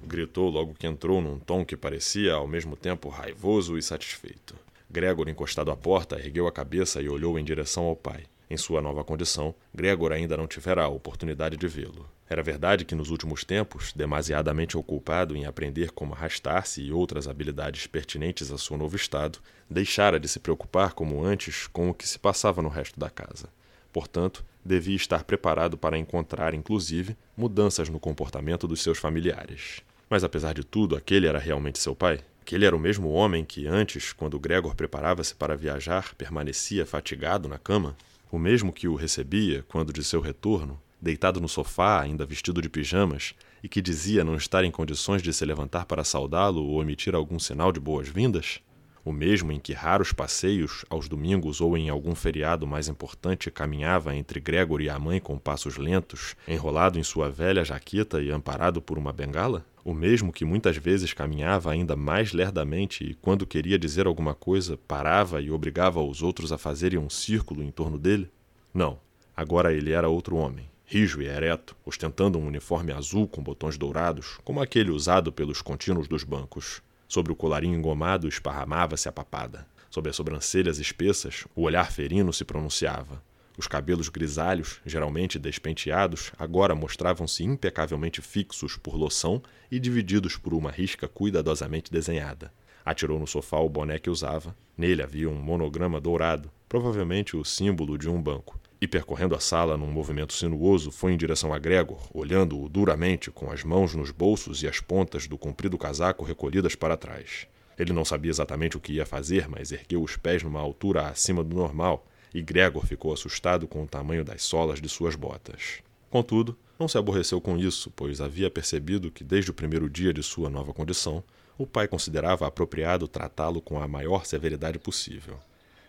Gritou 0.03 0.49
logo 0.49 0.75
que 0.75 0.85
entrou 0.85 1.19
num 1.19 1.39
tom 1.39 1.65
que 1.65 1.75
parecia 1.75 2.33
ao 2.33 2.47
mesmo 2.47 2.75
tempo 2.75 3.09
raivoso 3.09 3.79
e 3.79 3.81
satisfeito. 3.81 4.55
Gregor, 4.87 5.27
encostado 5.27 5.71
à 5.71 5.75
porta, 5.75 6.19
ergueu 6.19 6.45
a 6.45 6.51
cabeça 6.51 7.01
e 7.01 7.09
olhou 7.09 7.39
em 7.39 7.43
direção 7.43 7.85
ao 7.85 7.95
pai. 7.95 8.25
Em 8.47 8.57
sua 8.57 8.79
nova 8.79 9.03
condição, 9.03 9.55
Gregor 9.73 10.11
ainda 10.11 10.37
não 10.37 10.45
tivera 10.45 10.83
a 10.83 10.87
oportunidade 10.87 11.57
de 11.57 11.67
vê-lo. 11.67 12.07
Era 12.29 12.43
verdade 12.43 12.85
que 12.85 12.93
nos 12.93 13.09
últimos 13.09 13.43
tempos, 13.43 13.91
demasiadamente 13.93 14.77
ocupado 14.77 15.35
em 15.35 15.45
aprender 15.45 15.89
como 15.89 16.13
arrastar-se 16.13 16.83
e 16.83 16.91
outras 16.91 17.27
habilidades 17.27 17.87
pertinentes 17.87 18.51
a 18.51 18.57
seu 18.59 18.77
novo 18.77 18.95
estado, 18.95 19.39
deixara 19.67 20.19
de 20.19 20.27
se 20.27 20.39
preocupar 20.39 20.93
como 20.93 21.23
antes 21.23 21.65
com 21.65 21.89
o 21.89 21.93
que 21.93 22.07
se 22.07 22.19
passava 22.19 22.61
no 22.61 22.69
resto 22.69 22.99
da 22.99 23.09
casa. 23.09 23.49
Portanto, 23.91 24.45
devia 24.65 24.95
estar 24.95 25.23
preparado 25.23 25.77
para 25.77 25.97
encontrar, 25.97 26.55
inclusive, 26.55 27.15
mudanças 27.37 27.87
no 27.87 27.99
comportamento 27.99 28.67
dos 28.67 28.81
seus 28.81 28.97
familiares. 28.97 29.81
Mas 30.09 30.23
apesar 30.23 30.53
de 30.53 30.63
tudo, 30.63 30.95
aquele 30.95 31.27
era 31.27 31.37
realmente 31.37 31.77
seu 31.77 31.95
pai? 31.95 32.19
Aquele 32.41 32.65
era 32.65 32.75
o 32.75 32.79
mesmo 32.79 33.09
homem 33.09 33.45
que 33.45 33.67
antes, 33.67 34.11
quando 34.11 34.39
Gregor 34.39 34.75
preparava-se 34.75 35.35
para 35.35 35.55
viajar, 35.55 36.13
permanecia 36.15 36.85
fatigado 36.85 37.47
na 37.47 37.57
cama? 37.57 37.95
O 38.31 38.39
mesmo 38.39 38.73
que 38.73 38.87
o 38.87 38.95
recebia 38.95 39.63
quando 39.67 39.93
de 39.93 40.03
seu 40.03 40.19
retorno, 40.19 40.79
deitado 41.01 41.39
no 41.39 41.47
sofá, 41.47 42.01
ainda 42.01 42.25
vestido 42.25 42.61
de 42.61 42.69
pijamas, 42.69 43.35
e 43.63 43.69
que 43.69 43.81
dizia 43.81 44.23
não 44.23 44.35
estar 44.35 44.63
em 44.63 44.71
condições 44.71 45.21
de 45.21 45.33
se 45.33 45.45
levantar 45.45 45.85
para 45.85 46.03
saudá-lo 46.03 46.63
ou 46.63 46.81
emitir 46.81 47.15
algum 47.15 47.39
sinal 47.39 47.71
de 47.71 47.79
boas-vindas? 47.79 48.59
O 49.05 49.13
mesmo 49.13 49.51
em 49.51 49.59
que 49.59 49.71
raros 49.71 50.11
passeios, 50.11 50.83
aos 50.89 51.07
domingos 51.07 51.61
ou 51.61 51.77
em 51.77 51.89
algum 51.89 52.15
feriado 52.15 52.65
mais 52.65 52.87
importante, 52.87 53.51
caminhava 53.51 54.15
entre 54.15 54.39
Gregor 54.39 54.81
e 54.81 54.89
a 54.89 54.97
mãe 54.97 55.19
com 55.19 55.37
passos 55.37 55.77
lentos, 55.77 56.35
enrolado 56.47 56.97
em 56.97 57.03
sua 57.03 57.29
velha 57.29 57.63
jaqueta 57.63 58.19
e 58.19 58.31
amparado 58.31 58.81
por 58.81 58.97
uma 58.97 59.13
bengala? 59.13 59.63
O 59.83 59.93
mesmo 59.93 60.33
que 60.33 60.43
muitas 60.43 60.77
vezes 60.77 61.13
caminhava 61.13 61.71
ainda 61.71 61.95
mais 61.95 62.33
lerdamente 62.33 63.03
e, 63.03 63.13
quando 63.13 63.45
queria 63.45 63.77
dizer 63.77 64.07
alguma 64.07 64.33
coisa, 64.33 64.75
parava 64.87 65.39
e 65.39 65.51
obrigava 65.51 66.01
os 66.01 66.23
outros 66.23 66.51
a 66.51 66.57
fazerem 66.57 66.97
um 66.97 67.09
círculo 67.09 67.61
em 67.61 67.69
torno 67.69 67.99
dele? 67.99 68.27
Não, 68.73 68.97
agora 69.37 69.71
ele 69.71 69.91
era 69.91 70.09
outro 70.09 70.35
homem, 70.35 70.67
rijo 70.83 71.21
e 71.21 71.27
ereto, 71.27 71.75
ostentando 71.85 72.39
um 72.39 72.47
uniforme 72.47 72.91
azul 72.91 73.27
com 73.27 73.43
botões 73.43 73.77
dourados, 73.77 74.39
como 74.43 74.59
aquele 74.59 74.89
usado 74.89 75.31
pelos 75.31 75.61
contínuos 75.61 76.07
dos 76.07 76.23
bancos. 76.23 76.81
Sobre 77.07 77.31
o 77.31 77.35
colarinho 77.35 77.77
engomado 77.77 78.27
esparramava-se 78.27 79.07
a 79.07 79.11
papada. 79.11 79.67
Sob 79.89 80.09
as 80.09 80.15
sobrancelhas 80.15 80.79
espessas, 80.79 81.45
o 81.55 81.61
olhar 81.61 81.91
ferino 81.91 82.33
se 82.33 82.43
pronunciava. 82.43 83.23
Os 83.57 83.67
cabelos 83.67 84.09
grisalhos, 84.09 84.81
geralmente 84.85 85.39
despenteados, 85.39 86.31
agora 86.37 86.75
mostravam-se 86.75 87.43
impecavelmente 87.43 88.21
fixos 88.21 88.75
por 88.75 88.95
loção 88.95 89.41
e 89.71 89.79
divididos 89.79 90.35
por 90.35 90.53
uma 90.53 90.71
risca 90.71 91.07
cuidadosamente 91.07 91.91
desenhada. 91.91 92.51
Atirou 92.83 93.17
no 93.17 93.25
sofá 93.25 93.57
o 93.59 93.69
boné 93.69 93.97
que 93.97 94.09
usava. 94.09 94.55
Nele 94.77 95.01
havia 95.01 95.29
um 95.29 95.41
monograma 95.41 96.01
dourado, 96.01 96.51
provavelmente 96.67 97.37
o 97.37 97.45
símbolo 97.45 97.97
de 97.97 98.09
um 98.09 98.21
banco 98.21 98.59
e, 98.79 98.87
percorrendo 98.87 99.35
a 99.35 99.39
sala 99.39 99.77
num 99.77 99.91
movimento 99.91 100.33
sinuoso, 100.33 100.91
foi 100.91 101.13
em 101.13 101.17
direção 101.17 101.53
a 101.53 101.59
Gregor, 101.59 102.09
olhando-o 102.13 102.67
duramente, 102.67 103.31
com 103.31 103.51
as 103.51 103.63
mãos 103.63 103.95
nos 103.95 104.11
bolsos 104.11 104.61
e 104.63 104.67
as 104.67 104.79
pontas 104.79 105.27
do 105.27 105.37
comprido 105.37 105.77
casaco 105.77 106.23
recolhidas 106.23 106.75
para 106.75 106.97
trás. 106.97 107.47
Ele 107.77 107.93
não 107.93 108.05
sabia 108.05 108.31
exatamente 108.31 108.77
o 108.77 108.79
que 108.79 108.93
ia 108.93 109.05
fazer, 109.05 109.47
mas 109.49 109.71
ergueu 109.71 110.01
os 110.01 110.15
pés 110.17 110.43
numa 110.43 110.59
altura 110.59 111.07
acima 111.07 111.43
do 111.43 111.55
normal, 111.55 112.05
e 112.33 112.41
Gregor 112.41 112.85
ficou 112.85 113.13
assustado 113.13 113.67
com 113.67 113.83
o 113.83 113.87
tamanho 113.87 114.23
das 114.23 114.43
solas 114.43 114.81
de 114.81 114.89
suas 114.89 115.15
botas. 115.15 115.81
Contudo, 116.09 116.57
não 116.77 116.87
se 116.87 116.97
aborreceu 116.97 117.39
com 117.39 117.57
isso, 117.57 117.91
pois 117.95 118.19
havia 118.19 118.49
percebido 118.49 119.09
que, 119.09 119.23
desde 119.23 119.51
o 119.51 119.53
primeiro 119.53 119.89
dia 119.89 120.13
de 120.13 120.21
sua 120.21 120.49
nova 120.49 120.73
condição, 120.73 121.23
o 121.57 121.65
pai 121.65 121.87
considerava 121.87 122.45
apropriado 122.45 123.07
tratá-lo 123.07 123.61
com 123.61 123.81
a 123.81 123.87
maior 123.87 124.25
severidade 124.25 124.77
possível. 124.77 125.39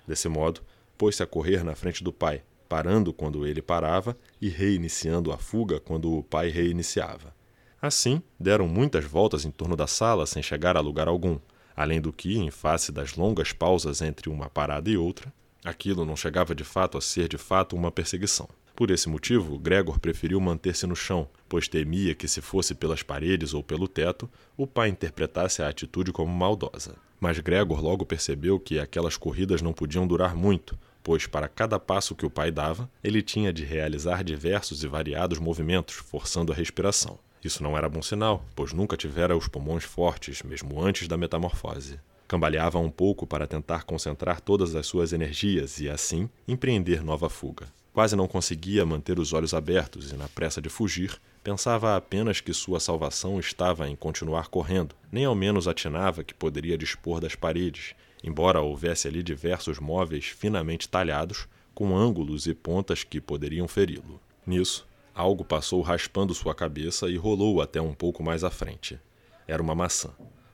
Desse 0.07 0.29
modo, 0.29 0.61
pôs-se 0.97 1.23
a 1.23 1.27
correr 1.27 1.65
na 1.65 1.75
frente 1.75 2.05
do 2.05 2.13
pai, 2.13 2.43
parando 2.69 3.13
quando 3.13 3.47
ele 3.47 3.63
parava 3.63 4.17
e 4.41 4.49
reiniciando 4.49 5.33
a 5.33 5.39
fuga 5.39 5.81
quando 5.81 6.13
o 6.13 6.23
pai 6.23 6.49
reiniciava. 6.49 7.35
Assim, 7.81 8.23
deram 8.39 8.67
muitas 8.67 9.05
voltas 9.05 9.45
em 9.45 9.51
torno 9.51 9.77
da 9.77 9.87
sala 9.87 10.27
sem 10.27 10.43
chegar 10.43 10.77
a 10.77 10.81
lugar 10.81 11.09
algum, 11.09 11.39
além 11.77 12.01
do 12.01 12.13
que, 12.13 12.39
em 12.39 12.51
face 12.51 12.91
das 12.91 13.15
longas 13.15 13.53
pausas 13.53 14.01
entre 14.01 14.29
uma 14.29 14.49
parada 14.49 14.91
e 14.91 14.97
outra, 14.97 15.33
aquilo 15.65 16.05
não 16.05 16.17
chegava 16.17 16.55
de 16.55 16.65
fato 16.65 16.97
a 16.97 17.01
ser 17.01 17.29
de 17.29 17.37
fato 17.37 17.77
uma 17.77 17.93
perseguição. 17.93 18.49
Por 18.75 18.91
esse 18.91 19.09
motivo, 19.09 19.59
Gregor 19.59 19.99
preferiu 19.99 20.39
manter-se 20.39 20.87
no 20.87 20.95
chão, 20.95 21.27
pois 21.49 21.67
temia 21.67 22.15
que, 22.15 22.29
se 22.29 22.43
fosse 22.43 22.75
pelas 22.75 23.03
paredes 23.03 23.55
ou 23.55 23.63
pelo 23.63 23.89
teto, 23.89 24.29
o 24.55 24.67
pai 24.67 24.91
interpretasse 24.91 25.63
a 25.63 25.69
atitude 25.69 26.13
como 26.13 26.31
maldosa. 26.31 26.95
Mas 27.19 27.39
Gregor 27.39 27.83
logo 27.83 28.05
percebeu 28.05 28.61
que 28.61 28.79
aquelas 28.79 29.17
corridas 29.17 29.63
não 29.63 29.73
podiam 29.73 30.07
durar 30.07 30.37
muito, 30.37 30.79
pois 31.07 31.25
para 31.25 31.47
cada 31.47 31.79
passo 31.79 32.17
que 32.17 32.27
o 32.27 32.31
pai 32.31 32.51
dava, 32.51 32.91
ele 33.03 33.23
tinha 33.23 33.53
de 33.53 33.65
realizar 33.65 34.25
diversos 34.25 34.83
e 34.83 34.89
variados 34.89 35.39
movimentos, 35.39 35.95
forçando 35.95 36.53
a 36.53 36.57
respiração. 36.57 37.17
Isso 37.45 37.63
não 37.63 37.79
era 37.79 37.89
bom 37.89 38.03
sinal, 38.03 38.45
pois 38.57 38.73
nunca 38.73 38.97
tivera 38.97 39.37
os 39.37 39.47
pulmões 39.47 39.85
fortes, 39.85 40.43
mesmo 40.43 40.83
antes 40.83 41.07
da 41.07 41.17
metamorfose. 41.17 42.01
Cambaleava 42.27 42.81
um 42.81 42.91
pouco 42.91 43.25
para 43.25 43.47
tentar 43.47 43.85
concentrar 43.85 44.41
todas 44.41 44.75
as 44.75 44.89
suas 44.89 45.13
energias 45.13 45.79
e, 45.79 45.89
assim, 45.89 46.29
empreender 46.49 47.05
nova 47.05 47.31
fuga. 47.31 47.69
Quase 47.93 48.17
não 48.17 48.27
conseguia 48.27 48.85
manter 48.85 49.21
os 49.21 49.33
olhos 49.33 49.55
abertos 49.55 50.11
e, 50.11 50.17
na 50.17 50.27
pressa 50.27 50.61
de 50.61 50.69
fugir, 50.69 51.21
pensava 51.41 51.95
apenas 51.95 52.41
que 52.41 52.53
sua 52.53 52.81
salvação 52.81 53.39
estava 53.39 53.89
em 53.89 53.95
continuar 53.95 54.49
correndo, 54.49 54.97
nem 55.13 55.25
ao 55.25 55.37
menos 55.37 55.69
atinava 55.69 56.25
que 56.25 56.35
poderia 56.35 56.77
dispor 56.77 57.21
das 57.21 57.37
paredes, 57.37 57.95
embora 58.27 58.61
houvesse 58.61 59.07
ali 59.07 59.23
diversos 59.23 59.79
móveis 59.79 60.27
finamente 60.27 60.89
talhados, 60.89 61.47
com 61.73 61.97
ângulos 61.97 62.49
e 62.49 62.55
pontas 62.55 63.05
que 63.05 63.21
poderiam 63.21 63.69
feri-lo. 63.69 64.21
Nisso, 64.45 64.87
algo 65.15 65.45
passou 65.45 65.81
raspando 65.81 66.35
sua 66.35 66.55
cabeça 66.55 67.09
e 67.09 67.17
rolou 67.17 67.63
até 67.63 67.81
um 67.81 67.95
pouco 67.95 68.25
mais 68.25 68.43
à 68.43 68.51
frente. 68.51 68.99
Era 69.47 69.63
uma 69.63 69.75
maçã. 69.75 70.11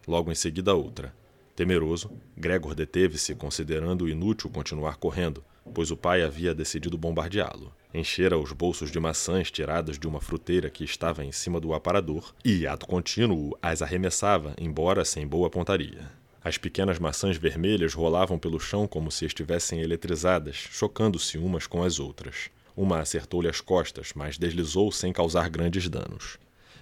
Logo 0.07 0.31
em 0.31 0.35
seguida, 0.35 0.75
outra. 0.75 1.15
Temeroso, 1.57 2.11
Gregor 2.37 2.75
deteve-se, 2.75 3.35
considerando 3.35 4.09
inútil 4.09 4.51
continuar 4.51 4.97
correndo, 4.97 5.43
pois 5.73 5.91
o 5.91 5.97
pai 5.97 6.23
havia 6.23 6.55
decidido 6.55 6.99
bombardeá-lo. 6.99 7.73
Enchera 7.95 8.39
os 8.39 8.53
bolsos 8.53 8.91
de 8.91 8.99
maçãs 8.99 9.51
tiradas 9.51 9.99
de 9.99 10.07
uma 10.07 10.21
fruteira 10.21 10.69
que 10.69 10.85
estava 10.85 11.25
em 11.25 11.33
cima 11.33 11.61
do 11.61 11.73
aparador 11.73 12.35
e, 12.45 12.67
ato 12.67 12.87
contínuo, 12.87 13.57
as 13.63 13.81
arremessava, 13.81 14.55
embora 14.59 15.05
sem 15.05 15.27
boa 15.27 15.49
pontaria. 15.49 16.22
As 16.44 16.59
pequenas 16.59 16.98
maçãs 16.98 17.37
vermelhas 17.37 17.94
rolavam 17.94 18.37
pelo 18.37 18.59
chão 18.59 18.88
como 18.88 19.12
se 19.12 19.24
estivessem 19.24 19.81
eletrizadas, 19.81 20.57
chocando-se 20.57 21.38
umas 21.38 21.68
com 21.68 21.85
as 21.85 22.00
outras. 22.00 22.50
Uma 22.76 22.98
acertou-lhe 22.98 23.48
as 23.48 23.61
costas, 23.61 24.12
mas 24.14 24.38
deslizou 24.38 24.90
sem 24.90 25.12
causar 25.12 25.48
grandes 25.48 25.88
danos. 25.88 26.38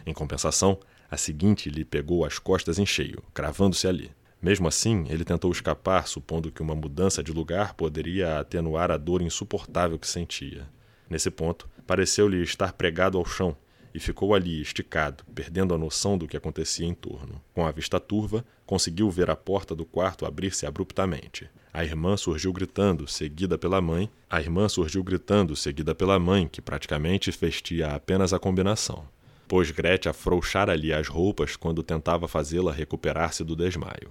Em 0.07 0.15
compensação, 0.15 0.79
a 1.11 1.17
seguinte 1.17 1.69
lhe 1.69 1.85
pegou 1.85 2.25
as 2.25 2.39
costas 2.39 2.79
em 2.79 2.87
cheio, 2.87 3.23
cravando-se 3.35 3.87
ali. 3.87 4.11
Mesmo 4.41 4.67
assim, 4.67 5.05
ele 5.11 5.25
tentou 5.25 5.53
escapar, 5.53 6.09
supondo 6.09 6.51
que 6.51 6.63
uma 6.63 6.75
mudança 6.75 7.23
de 7.23 7.31
lugar 7.31 7.75
poderia 7.75 8.39
atenuar 8.39 8.91
a 8.91 8.97
dor 8.97 9.21
insuportável 9.21 9.99
que 9.99 10.09
sentia. 10.09 10.67
Nesse 11.11 11.31
ponto, 11.31 11.69
pareceu-lhe 11.87 12.41
estar 12.43 12.73
pregado 12.73 13.19
ao 13.19 13.27
chão, 13.27 13.55
e 13.95 14.01
ficou 14.01 14.35
ali, 14.35 14.61
esticado, 14.61 15.25
perdendo 15.35 15.75
a 15.75 15.79
noção 15.79 16.17
do 16.17 16.29
que 16.29 16.37
acontecia 16.37 16.87
em 16.87 16.95
torno. 16.95 17.41
Com 17.53 17.67
a 17.67 17.71
vista 17.71 17.99
turva, 17.99 18.45
conseguiu 18.67 19.11
ver 19.11 19.31
a 19.31 19.37
porta 19.37 19.75
do 19.75 19.85
quarto 19.85 20.25
abrir-se 20.27 20.67
abruptamente. 20.67 21.49
A 21.73 21.85
irmã 21.85 22.17
surgiu 22.17 22.53
gritando, 22.53 23.07
seguida 23.07 23.57
pela 23.57 23.81
mãe. 23.81 24.11
A 24.29 24.41
irmã 24.41 24.69
surgiu 24.69 25.03
gritando, 25.05 25.55
seguida 25.55 25.95
pela 25.95 26.19
mãe, 26.19 26.49
que 26.49 26.61
praticamente 26.61 27.31
vestia 27.31 27.89
apenas 27.89 28.33
a 28.33 28.39
combinação. 28.39 29.05
Pois 29.47 29.71
Gretchen 29.71 30.11
afrouxara-lhe 30.11 30.93
as 30.93 31.09
roupas 31.09 31.57
quando 31.57 31.83
tentava 31.83 32.29
fazê-la 32.29 32.73
recuperar-se 32.73 33.43
do 33.43 33.57
desmaio. 33.57 34.11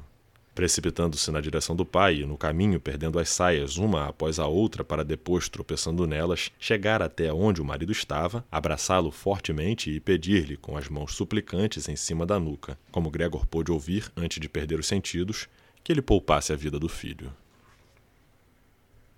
Precipitando-se 0.53 1.31
na 1.31 1.39
direção 1.39 1.75
do 1.75 1.85
pai 1.85 2.17
e, 2.17 2.25
no 2.25 2.37
caminho, 2.37 2.79
perdendo 2.79 3.19
as 3.19 3.29
saias 3.29 3.77
uma 3.77 4.07
após 4.07 4.39
a 4.39 4.47
outra 4.47 4.83
para 4.83 5.05
depois, 5.05 5.47
tropeçando 5.47 6.05
nelas, 6.05 6.51
chegar 6.59 7.01
até 7.01 7.31
onde 7.31 7.61
o 7.61 7.65
marido 7.65 7.91
estava, 7.91 8.43
abraçá-lo 8.51 9.11
fortemente 9.11 9.89
e 9.89 9.99
pedir-lhe, 9.99 10.57
com 10.57 10.75
as 10.75 10.89
mãos 10.89 11.15
suplicantes 11.15 11.87
em 11.87 11.95
cima 11.95 12.25
da 12.25 12.39
nuca, 12.39 12.77
como 12.91 13.09
Gregor 13.09 13.45
pôde 13.45 13.71
ouvir 13.71 14.11
antes 14.17 14.39
de 14.39 14.49
perder 14.49 14.79
os 14.79 14.87
sentidos, 14.87 15.47
que 15.83 15.91
ele 15.91 16.01
poupasse 16.01 16.51
a 16.51 16.55
vida 16.55 16.77
do 16.77 16.89
filho. 16.89 17.31